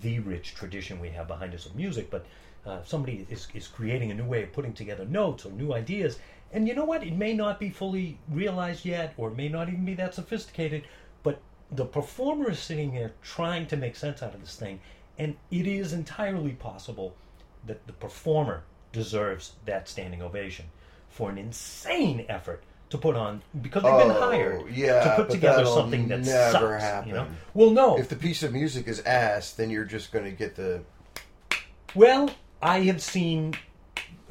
[0.00, 2.24] the rich tradition we have behind us of music, but
[2.64, 6.18] uh, somebody is, is creating a new way of putting together notes or new ideas.
[6.52, 7.02] And you know what?
[7.02, 10.84] It may not be fully realized yet, or it may not even be that sophisticated,
[11.22, 14.80] but the performer is sitting there trying to make sense out of this thing.
[15.18, 17.14] And it is entirely possible
[17.66, 20.66] that the performer deserves that standing ovation
[21.08, 22.62] for an insane effort
[22.94, 26.08] to put on because they've been Oh, hired yeah, to put but together that'll something
[26.08, 27.06] that never sucks.
[27.06, 27.18] You know?
[27.20, 27.36] happen.
[27.52, 30.54] Well, no, If the piece of music is ass, then you're just going to get
[30.54, 30.82] the
[31.94, 32.30] Well,
[32.62, 33.54] I have seen.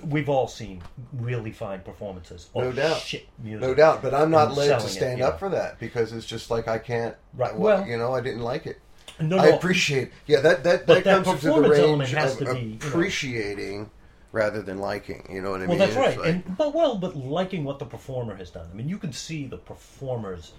[0.04, 0.82] We've all seen
[1.14, 2.50] really fine performances.
[2.56, 2.98] Of No doubt.
[3.02, 3.62] Shit music.
[3.62, 5.28] No doubt, but I'm not And led to it, stand yeah.
[5.30, 7.16] up for that because it's just like I can't.
[7.34, 8.80] Right, I- well- you know, I didn't like it.
[9.20, 10.12] No, I appreciate.
[10.26, 12.54] Yeah, that that, But that that comes into the performance element range has of to
[12.56, 12.88] be, you know.
[12.88, 13.90] appreciating
[14.34, 15.26] rather than liking.
[15.32, 15.80] You know what I Well, mean?
[15.80, 16.18] that's It's right.
[16.18, 18.68] like- and but well, but liking what the performer has done.
[18.70, 20.52] I mean, you can see the performers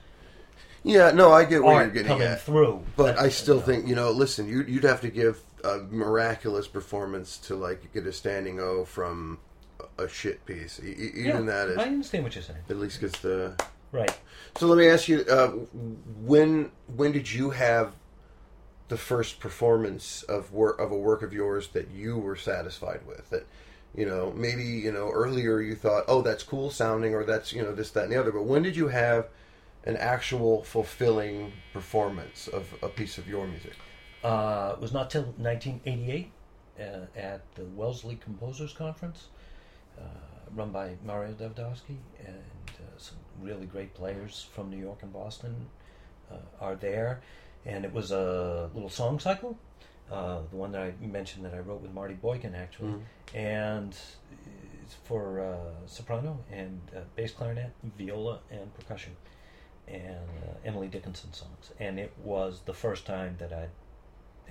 [0.87, 2.43] yeah, no, I get what you're getting coming at.
[2.43, 2.83] through.
[2.95, 3.67] But I still you know.
[3.67, 4.11] think you know.
[4.11, 8.85] Listen, you, you'd have to give a miraculous performance to like get a standing O
[8.85, 9.39] from
[9.99, 10.79] a shit piece.
[10.85, 12.59] E- e- Yeah, even that is I understand what you're saying.
[12.69, 13.55] at least gets the.
[13.93, 14.15] Right.
[14.59, 15.53] So let me ask you: uh,
[16.23, 17.95] when when did you have
[18.89, 23.31] the first performance of work of a work of yours that you were satisfied with?
[23.31, 23.47] That
[23.95, 27.63] you know maybe you know earlier you thought, oh, that's cool sounding, or that's you
[27.63, 28.33] know this, that, and the other.
[28.33, 29.29] But when did you have
[29.85, 33.75] an actual fulfilling performance of a piece of your music?
[34.23, 36.31] Uh, it was not till 1988
[36.81, 36.83] uh,
[37.15, 39.29] at the Wellesley Composers Conference,
[39.99, 40.03] uh,
[40.55, 45.69] run by Mario Davidovsky, and uh, some really great players from New York and Boston
[46.33, 47.21] uh, are there.
[47.67, 49.59] And it was a little song cycle,
[50.11, 52.93] uh, the one that I mentioned that I wrote with Marty Boykan, actually.
[53.35, 53.97] And
[54.83, 59.17] it's for uh, soprano and uh, bass clarinet, viola, and percussion.
[59.89, 61.73] And uh, Emily Dickinson songs.
[61.79, 63.69] And it was the first time that I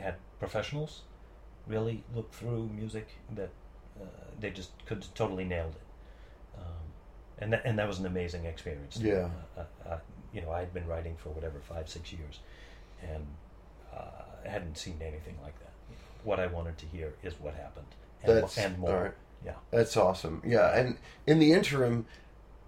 [0.01, 1.01] had professionals
[1.67, 3.49] really look through music that
[4.01, 4.05] uh,
[4.39, 6.59] they just could totally nailed it.
[6.59, 6.63] Um,
[7.39, 8.97] and that, and that was an amazing experience.
[8.97, 9.29] Yeah.
[9.57, 9.97] Uh, uh,
[10.33, 12.39] you know, I had been writing for whatever five, six years,
[13.01, 13.25] and
[13.95, 15.71] uh, hadn't seen anything like that.
[16.23, 17.87] What I wanted to hear is what happened,
[18.23, 19.03] and, That's and more.
[19.03, 19.13] right.
[19.45, 19.55] Yeah.
[19.71, 20.41] That's awesome.
[20.45, 22.05] Yeah, and in the interim,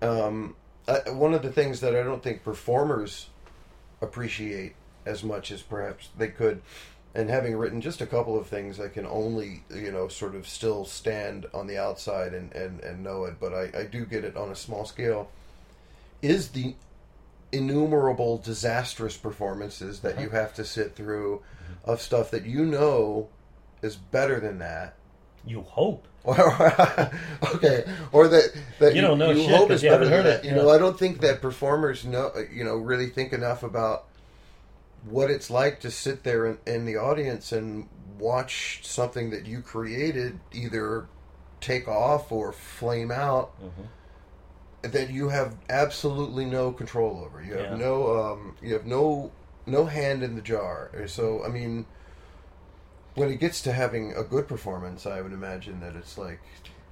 [0.02, 0.56] um,
[0.88, 3.30] uh, one of the things that I don't think performers
[4.02, 6.62] appreciate as much as perhaps they could,
[7.14, 10.48] and having written just a couple of things, I can only you know sort of
[10.48, 14.26] still stand on the outside and and, and know it, but I, I do get
[14.26, 15.30] it on a small scale.
[16.22, 16.76] Is the
[17.52, 21.42] innumerable disastrous performances that you have to sit through
[21.86, 23.30] of stuff that you know
[23.82, 24.96] is better than that
[25.46, 26.08] You hope.
[26.26, 30.40] okay, or that that You don't know shit hope is you better than heard that.
[30.40, 30.64] it, You yeah.
[30.64, 32.32] know, I don't think that performers know.
[32.52, 34.06] You know, really think enough about
[35.08, 39.62] what it's like to sit there in, in the audience and watch something that you
[39.62, 41.06] created either
[41.62, 44.92] take off or flame out Mm-hmm.
[44.92, 47.44] that you have absolutely no control over.
[47.44, 47.78] You have Yeah.
[47.78, 49.32] no um, you have no
[49.66, 50.92] no hand in the jar.
[51.08, 51.86] So I mean,
[53.16, 56.42] when it gets to having a good performance, I would imagine that it's like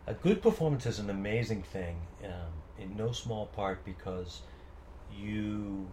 [0.08, 4.42] A good performance is an amazing thing, um, in no small part because
[5.16, 5.88] you,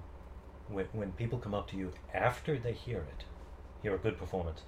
[0.69, 3.25] when, when people come up to you after they hear it,
[3.83, 4.63] hear a good performance,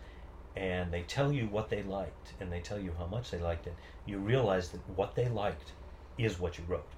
[0.54, 3.66] and they tell you what they liked and they tell you how much they liked
[3.66, 3.74] it,
[4.06, 5.72] you realize that what they liked
[6.18, 6.88] is what you wrote.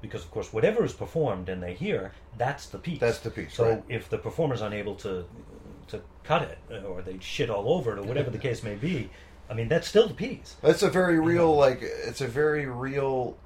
[0.00, 3.00] Because of course, whatever is performed and they hear, that's the piece.
[3.00, 3.82] That's the piece, So right.
[3.88, 5.24] if the performer's unable to
[5.88, 8.74] to cut it, uh, or they shit all over it, or whatever the case may
[8.74, 9.10] be,
[9.50, 10.56] I mean that's still the piece.
[10.62, 13.36] That's a very real, like, it's a very real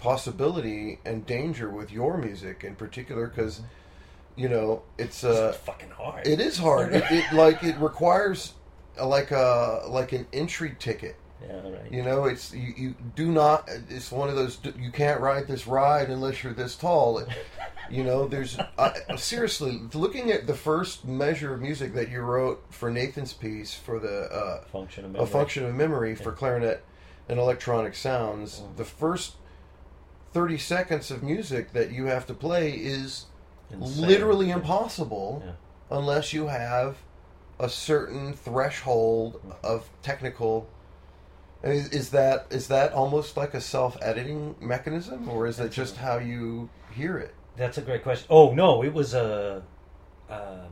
[0.00, 3.60] possibility and danger with your music in particular because,
[4.34, 6.26] you know, it's uh, it's fucking hard.
[6.26, 6.94] it is hard.
[6.94, 8.54] it, it like it requires
[9.00, 11.16] like a like an entry ticket.
[11.42, 11.90] Yeah, right.
[11.92, 13.68] You know, it's you, you do not.
[13.88, 17.22] It's one of those you can't ride this ride unless you're this tall.
[17.90, 22.62] You know, there's I, seriously looking at the first measure of music that you wrote
[22.70, 25.24] for Nathan's piece for the uh, function of memory.
[25.24, 26.84] a function of memory for clarinet
[27.28, 28.60] and electronic sounds.
[28.60, 28.76] Mhm.
[28.76, 29.32] The first
[30.32, 33.26] thirty seconds of music that you have to play is
[33.72, 34.06] Insane.
[34.06, 34.54] literally Yeah.
[34.56, 35.52] impossible Yeah.
[35.90, 36.98] unless you have
[37.58, 39.64] a certain threshold Mhm.
[39.64, 40.68] of technical.
[41.62, 45.64] And Is, is that is that almost like a self editing mechanism, or is it
[45.64, 47.34] That's just how you hear it?
[47.56, 48.26] That's a great question.
[48.30, 49.62] Oh no, it was a.
[50.28, 50.68] um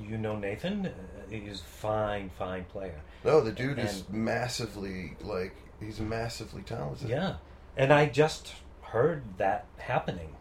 [0.00, 0.86] you know Nathan?
[0.86, 0.90] Uh,
[1.28, 3.00] he's a fine, fine player.
[3.24, 7.08] No, the dude is massively like he's massively talented.
[7.08, 7.36] Yeah,
[7.76, 10.36] and I just heard that happening,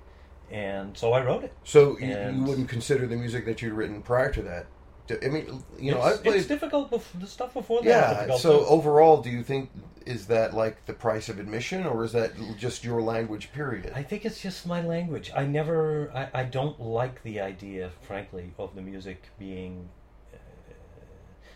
[0.51, 1.53] and so I wrote it.
[1.63, 4.67] So you, you wouldn't consider the music that you'd written prior to that?
[5.09, 6.35] I mean, you know, it's, played.
[6.35, 6.91] it's difficult.
[6.91, 8.27] Bef- the stuff before that.
[8.27, 8.37] yeah.
[8.37, 8.65] So too.
[8.65, 9.69] overall, do you think
[10.05, 13.51] is that like the price of admission, or is that just your language?
[13.51, 13.91] Period.
[13.93, 15.31] I think it's just my language.
[15.35, 19.89] I never, I, I don't like the idea, frankly, of the music being.
[20.33, 20.37] Uh,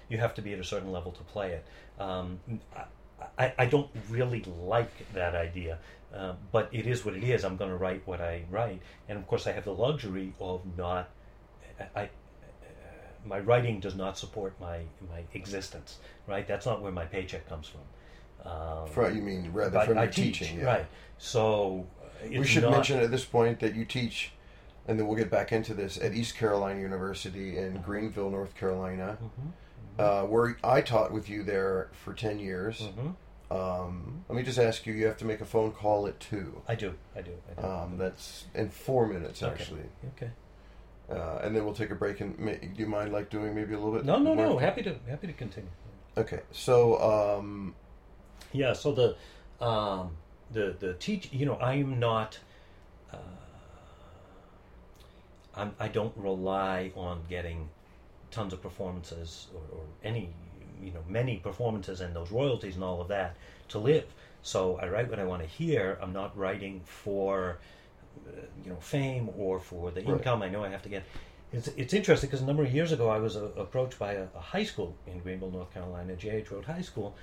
[0.10, 1.66] you have to be at a certain level to play it.
[2.00, 2.40] Um,
[2.76, 2.84] I,
[3.38, 5.80] I, I don't really like that idea,
[6.14, 7.46] uh, but it is what it is.
[7.46, 10.62] I'm going to write what I write, and of course, I have the luxury of
[10.78, 11.10] not.
[11.96, 12.10] I,
[13.26, 16.00] my writing does not support my my existence.
[16.28, 17.82] Right, that's not where my paycheck comes from.
[18.52, 20.60] Um, From, you mean rather from I your teach, teaching?
[20.60, 20.66] Yeah.
[20.66, 20.86] right?
[21.20, 24.32] So uh, We should not- mention at this point that you teach,
[24.88, 29.18] and then we'll get back into this at East Carolina University in Greenville, North Carolina,
[29.24, 29.52] Mhm,
[30.00, 32.82] uh, where I taught with you there for ten years.
[32.98, 33.16] mhm.
[33.56, 36.62] Um, let me just ask you: you have to make a phone call at two.
[36.68, 37.68] I do, I do, I do.
[37.68, 39.52] Um, that's in four minutes Okay.
[39.52, 39.84] actually,
[40.16, 40.32] okay.
[41.12, 42.22] Uh, and then we'll take a break.
[42.22, 44.06] And ma- do you mind like doing maybe a little bit?
[44.06, 44.58] No, no, no.
[44.58, 45.70] Happy to happy to continue.
[46.18, 47.00] Okay, so
[47.40, 47.76] um,
[48.54, 48.74] Yeah.
[48.74, 50.12] So the um,
[50.52, 51.32] the the teach.
[51.32, 52.40] You know, I am not.
[53.14, 53.18] Uh,
[55.56, 57.70] I'm, I don't rely on getting
[58.32, 60.30] tons of performances or, or any
[60.82, 63.36] you know many performances and those royalties and all of that
[63.70, 64.06] to live.
[64.44, 66.00] So I write what I want to hear.
[66.02, 67.60] I'm not writing for
[68.64, 70.10] you know fame or for the Right.
[70.18, 71.04] income I know I have to get.
[71.54, 74.28] It's, it's interesting because a number of years ago I was uh, approached by a,
[74.36, 76.50] a high school in Greenville, North Carolina, J.H.
[76.52, 77.14] Rose High School,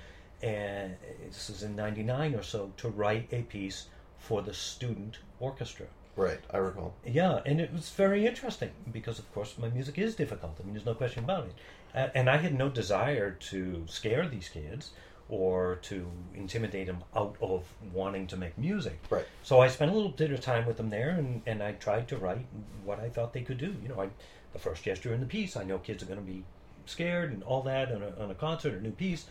[0.43, 3.87] and this is in '99 or so to write a piece
[4.19, 5.87] for the student orchestra.
[6.15, 6.93] right, I recall.
[7.05, 10.57] Yeah, and it was very interesting because, of course, my music is difficult.
[10.59, 11.53] I mean, there's no question about it.
[11.95, 14.91] A- And I had no desire to scare these kids
[15.29, 17.63] or to intimidate them out of
[17.93, 18.99] wanting to make music.
[19.09, 19.25] Right.
[19.43, 22.07] So I spent a little bit of time with them there, and, and I tried
[22.09, 22.45] to write
[22.83, 23.75] what I thought they could do.
[23.81, 24.09] You know, I,
[24.53, 26.43] the first gesture in the piece, I know kids are going to be
[26.85, 29.25] scared and all that on a, on a concert, or new piece.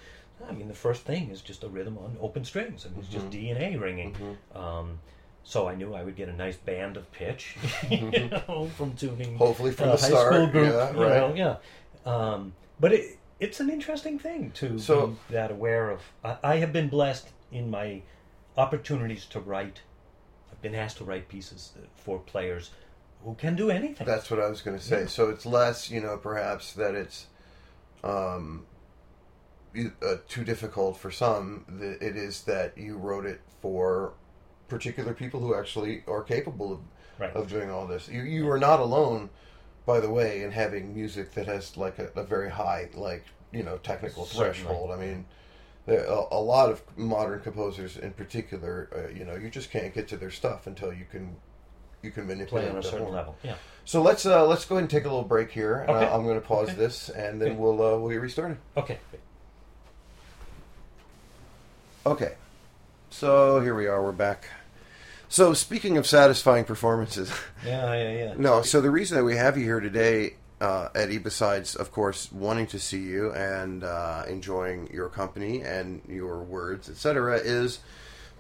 [0.49, 3.09] I mean, the first thing is just a rhythm on open strings, I and it's
[3.09, 4.17] just D and A ringing.
[4.55, 5.01] Um,
[5.43, 7.57] so I knew I would get a nice band of pitch,
[7.91, 9.37] you know, from tuning.
[9.37, 10.95] Hopefully from a the high start, school group, yeah, right.
[10.95, 11.57] know, yeah.
[12.07, 16.01] Um, but it, it's an interesting thing to So- be that aware of.
[16.25, 18.03] I, I have been blessed in my
[18.57, 19.83] opportunities to write.
[20.51, 22.71] I've been asked to write pieces for players
[23.25, 24.07] who can do anything.
[24.07, 25.01] That's what I was going to say.
[25.03, 25.07] Yeah.
[25.07, 27.27] So it's less, you know, perhaps that it's
[28.05, 28.67] um,
[29.77, 31.65] uh, too difficult for some.
[32.01, 34.15] It is that you wrote it for
[34.69, 36.81] particular people who actually are capable of,
[37.19, 37.35] Right.
[37.35, 38.09] of doing all this.
[38.09, 39.31] You you are not alone,
[39.89, 43.63] by the way, in having music that has like a, a very high, like you
[43.63, 44.59] know, technical Certainly.
[44.61, 44.91] threshold.
[44.93, 45.25] I mean.
[45.87, 49.95] There, a, a lot of modern composers, in particular, uh, you know, you just can't
[49.95, 51.35] get to their stuff until you can,
[52.03, 53.15] you can manipulate play on a certain horn.
[53.15, 53.37] level.
[53.43, 53.55] Yeah.
[53.87, 55.87] So let's uh, let's go ahead and take a little break here.
[55.89, 56.05] Okay.
[56.07, 56.77] Uh, I'm going to pause Okay.
[56.77, 57.57] this, and then Okay.
[57.59, 58.59] we'll uh, we'll get restarted.
[58.77, 58.99] Okay.
[62.05, 62.35] Okay.
[63.09, 64.03] So here we are.
[64.05, 64.47] We're back.
[65.29, 67.31] So speaking of satisfying performances,
[67.65, 68.35] Yeah, yeah, yeah.
[68.39, 68.63] no.
[68.63, 72.67] So the reason that we have you here today, uh, Eddie, besides of course wanting
[72.69, 77.81] to see you and uh, enjoying your company and your words, etc., is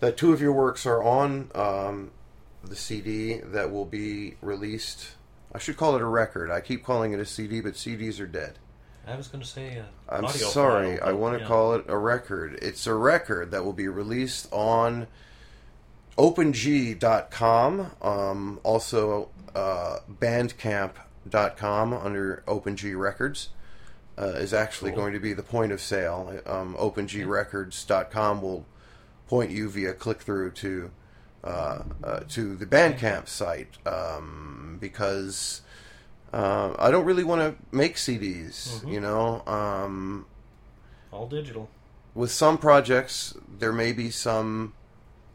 [0.00, 2.10] that two of your works are on um,
[2.64, 5.10] the CD that will be released.
[5.54, 6.50] I should call it a record.
[6.50, 8.58] I keep calling it a CD, but CDs are dead.
[9.06, 9.78] I was going to say.
[9.78, 10.98] Uh, I'm sorry.
[10.98, 11.48] file, I want to yeah.
[11.48, 12.58] call it a record.
[12.60, 15.06] It's a record that will be released on
[16.18, 23.50] OpenG.com, um, also uh, Bandcamp.com under OpenG Records.
[24.20, 25.02] Uh, is actually Cool.
[25.02, 26.40] going to be the point of sale.
[26.44, 28.66] Um, OpenGRecords.com will
[29.28, 30.90] point you via click through to
[31.44, 35.60] uh, uh, to the Bandcamp site um, because
[36.32, 38.80] uh, I don't really want to make CDs.
[38.80, 38.92] Mhm.
[38.92, 40.26] You know, um,
[41.12, 41.68] all digital.
[42.12, 44.72] with some projects there may be some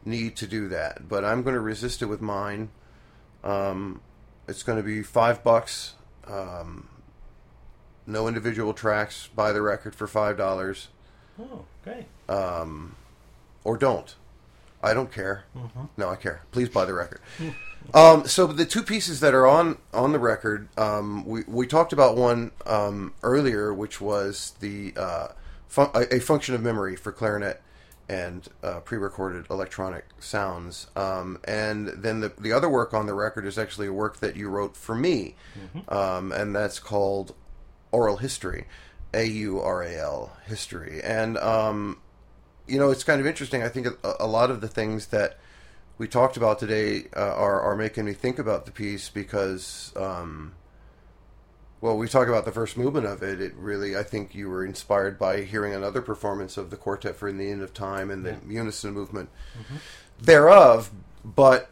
[0.05, 2.69] need to do that, but I'm going to resist it with mine.
[3.43, 4.01] Um,
[4.47, 5.93] it's going to be five bucks.
[6.27, 6.87] Um,
[8.05, 9.27] no individual tracks.
[9.35, 10.89] Buy the record for five dollars,
[11.39, 12.05] Oh, great.
[12.29, 12.95] um,
[13.63, 14.15] or don't.
[14.81, 15.45] I don't care.
[15.55, 15.83] Mm-hmm.
[15.95, 16.41] No, I care.
[16.51, 17.21] Please buy the record.
[17.93, 21.93] um, so the two pieces that are on on the record, um, we we talked
[21.93, 25.27] about one um, earlier, which was the uh,
[25.69, 27.61] fun- a function of memory for clarinet
[28.09, 30.87] and uh, pre-recorded electronic sounds.
[30.95, 34.35] Um, and then the the other work on the record is actually a work that
[34.35, 35.35] you wrote for me,
[35.89, 37.33] um, and that's called
[37.91, 38.65] Aural History,
[39.13, 41.97] A U R A L History, and um,
[42.67, 43.63] you know, it's kind of interesting.
[43.63, 45.37] I think a, a lot of the things that
[45.97, 50.53] we talked about today uh, are are making me think about the piece because, um,
[51.83, 53.41] well, we talk about the first movement of it.
[53.41, 57.27] It really, I think, you were inspired by hearing another performance of the Quartet for
[57.27, 59.75] in the End of Time and the unison movement mm-hmm.
[60.21, 60.91] thereof.
[61.25, 61.69] But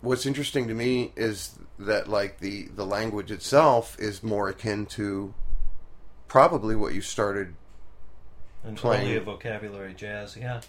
[0.00, 5.32] what's interesting to me is that, like the the language itself is more akin to
[6.26, 7.54] probably what you started
[8.64, 10.36] And Playing- a vocabulary jazz.
[10.36, 10.62] Yeah.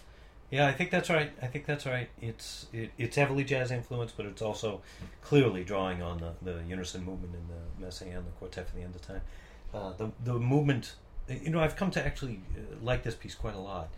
[0.50, 1.30] Yeah, I think that's right.
[1.40, 2.08] I think that's right.
[2.20, 4.80] It's it, it's heavily jazz influenced, but it's also
[5.22, 8.94] clearly drawing on the, the unison movement in the Messiaen, the Quartet for the End
[8.94, 9.20] of Time.
[9.74, 10.94] uh, the the movement.
[11.28, 13.88] You know, I've come to actually uh, like this piece quite a lot.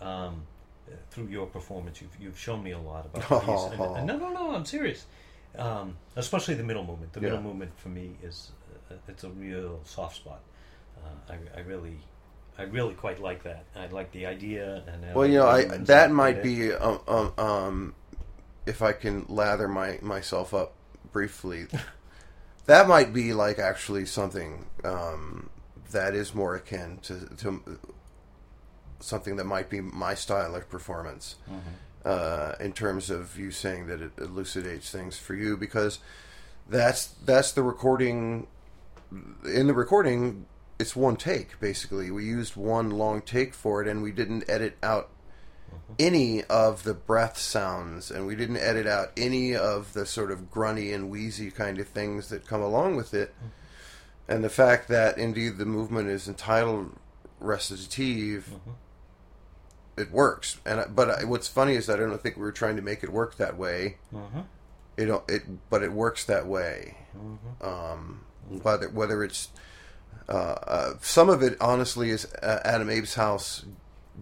[0.00, 0.42] Um,
[0.90, 3.64] uh, through your performance, you've you've shown me a lot about the piece.
[3.72, 5.04] And, and no, no, no, I'm serious.
[5.58, 7.12] Um, especially the middle movement.
[7.12, 8.52] The middle movement for me is
[8.90, 10.40] uh, it's a real soft spot.
[10.96, 11.98] Uh, I, I really,
[12.58, 13.64] I really quite like that.
[13.76, 17.94] I like the idea and Well, you know, I that might be um, um, um
[18.66, 20.74] if I can lather my myself up
[21.12, 21.66] briefly.
[22.66, 25.50] that might be like actually something um,
[25.92, 27.78] that is more akin to to
[29.00, 31.36] something that might be my style of performance.
[32.04, 35.98] Uh, in terms of you saying that it elucidates things for you, because
[36.68, 38.46] that's that's the recording.
[39.44, 40.46] In the recording,
[40.78, 42.10] it's one take basically.
[42.10, 45.10] We used one long take for it, and we didn't edit out
[45.68, 45.94] mm-hmm.
[45.98, 50.50] any of the breath sounds, and we didn't edit out any of the sort of
[50.50, 53.34] grunty and wheezy kind of things that come along with it.
[53.36, 54.32] Mm-hmm.
[54.32, 56.94] And the fact that indeed the movement is entitled
[57.40, 60.00] recitative, mm-hmm.
[60.00, 60.60] it works.
[60.64, 63.10] And but I, what's funny is I don't think we were trying to make it
[63.10, 63.96] work that way.
[64.14, 64.44] Mhm.
[64.96, 66.98] It it but it works that way.
[67.60, 68.24] Um,
[68.62, 69.48] whether whether it's
[70.28, 73.64] uh, uh, some of it honestly is uh, Adam Abeshouse's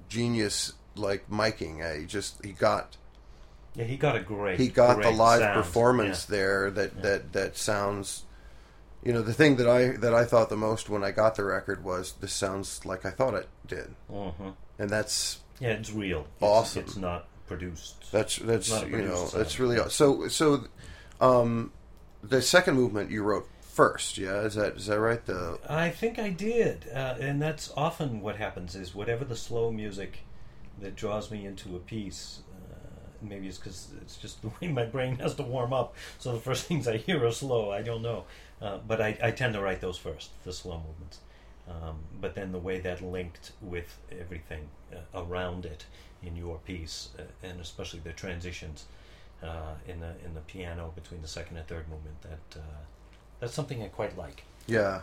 [0.08, 1.82] genius like miking.
[1.84, 2.96] Uh, he just he got
[3.74, 4.58] Yeah, he got a great.
[4.60, 5.54] he got the live sound.
[5.54, 6.36] performance Yeah.
[6.36, 8.22] there that that that sounds
[9.02, 11.44] you know the thing that I that I thought the most when I got the
[11.44, 14.54] record was this sounds like I thought it did Mhm.
[14.78, 16.20] and that's Yeah, it's real.
[16.20, 16.82] It's, Awesome.
[16.84, 18.10] It's not produced.
[18.12, 19.60] that's that's you know it's sound.
[19.60, 20.64] really so so
[21.20, 21.72] um
[22.22, 26.18] the second movement you wrote first yeah is that is that right the I think
[26.18, 28.74] I did, uh, and that's often what happens.
[28.74, 30.20] Is whatever the slow music
[30.80, 32.40] that draws me into a piece.
[32.50, 35.94] Uh, maybe it's because it's just the way my brain has to warm up.
[36.18, 37.70] So the first things I hear are slow.
[37.70, 38.24] I don't know,
[38.62, 41.20] uh, but I, I tend to write those first, the slow movements.
[41.68, 45.84] Um, but then the way that linked with everything uh, around it
[46.22, 48.86] in your piece, uh, and especially the transitions
[49.42, 52.84] uh, in the in the piano between the second and third movement, that uh,
[53.40, 54.44] that's something I quite like.
[54.66, 55.02] Yeah,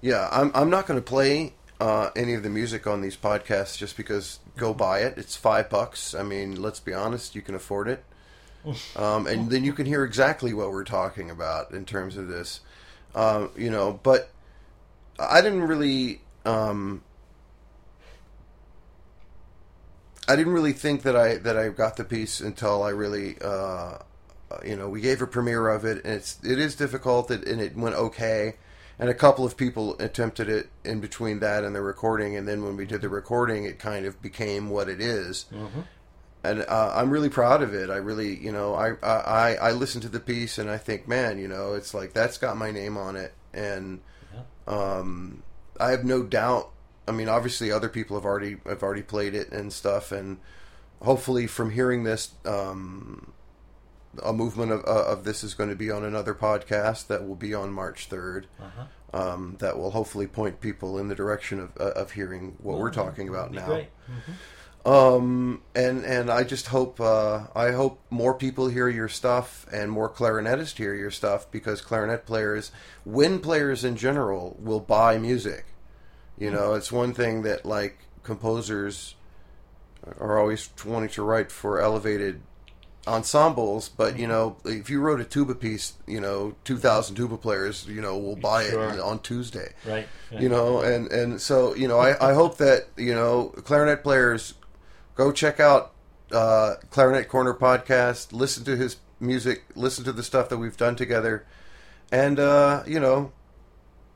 [0.00, 0.28] yeah.
[0.30, 3.96] I'm I'm not going to play uh, any of the music on these podcasts just
[3.96, 5.14] because go buy it.
[5.16, 6.14] It's five bucks.
[6.14, 8.04] I mean, let's be honest, you can afford it,
[8.96, 12.60] um, and then you can hear exactly what we're talking about in terms of this.
[13.14, 14.30] Um, you know, but
[15.18, 16.20] I didn't really.
[16.44, 17.02] Um,
[20.26, 23.98] I didn't really think that I that I got the piece until I really, uh,
[24.64, 27.60] you know, we gave a premiere of it, and it's it is difficult, and and
[27.60, 28.56] it went okay,
[28.98, 32.62] and a couple of people attempted it in between that and the recording, and then
[32.64, 35.46] when we did the recording, it kind of became what it is.
[36.44, 37.88] And uh, I'm really proud of it.
[37.88, 41.38] I really, you know, I, I I listen to the piece and I think, man,
[41.38, 44.00] you know, it's like that's got my name on it, and
[44.66, 45.42] um,
[45.80, 46.70] I have no doubt.
[47.08, 50.38] I mean, obviously, other people have already have already played it and stuff, and
[51.02, 53.32] hopefully, from hearing this, um,
[54.22, 57.36] a movement of uh, of this is going to be on another podcast that will
[57.36, 58.46] be on March third.
[58.60, 58.84] Uh-huh.
[59.12, 62.90] Um, that will hopefully point people in the direction of uh, of hearing what we're
[62.90, 63.66] talking about now.
[63.66, 63.88] great.
[64.84, 69.90] Um, and and I just hope uh, I hope more people hear your stuff and
[69.90, 72.70] more clarinetists hear your stuff because clarinet players,
[73.04, 75.64] wind players in general, will buy music.
[76.36, 79.14] You know, it's one thing that like composers
[80.18, 82.42] are always wanting to write for elevated
[83.06, 87.36] ensembles, but you know, if you wrote a tuba piece, you know, two thousand tuba
[87.36, 88.88] players, you know, will buy Sure.
[88.90, 90.06] it on Tuesday Right.
[90.30, 94.54] you know and and so you know i, I hope that you know clarinet players
[95.14, 95.92] go check out
[96.32, 100.96] uh, clarinet corner podcast listen to his music listen to the stuff that we've done
[100.96, 101.44] together
[102.10, 103.30] and uh, you know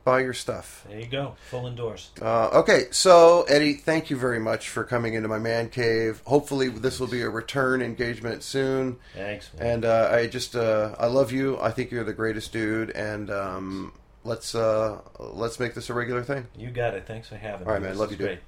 [0.09, 1.35] buy your stuff There you go.
[1.51, 2.09] Full endorse.
[2.21, 6.67] uh, okay so eddie thank you very much for coming into my man cave hopefully
[6.69, 9.51] this will be a return engagement soon Thanks.
[9.57, 9.67] man.
[9.71, 13.29] and uh, i just uh, i love you i think you're the greatest dude and
[13.29, 13.93] um,
[14.23, 17.05] let's uh, let's make this a regular thing You got it.
[17.07, 17.87] Thanks for having All right, me.
[17.87, 17.91] man.
[17.93, 18.27] This Love you, dude.
[18.27, 18.39] great.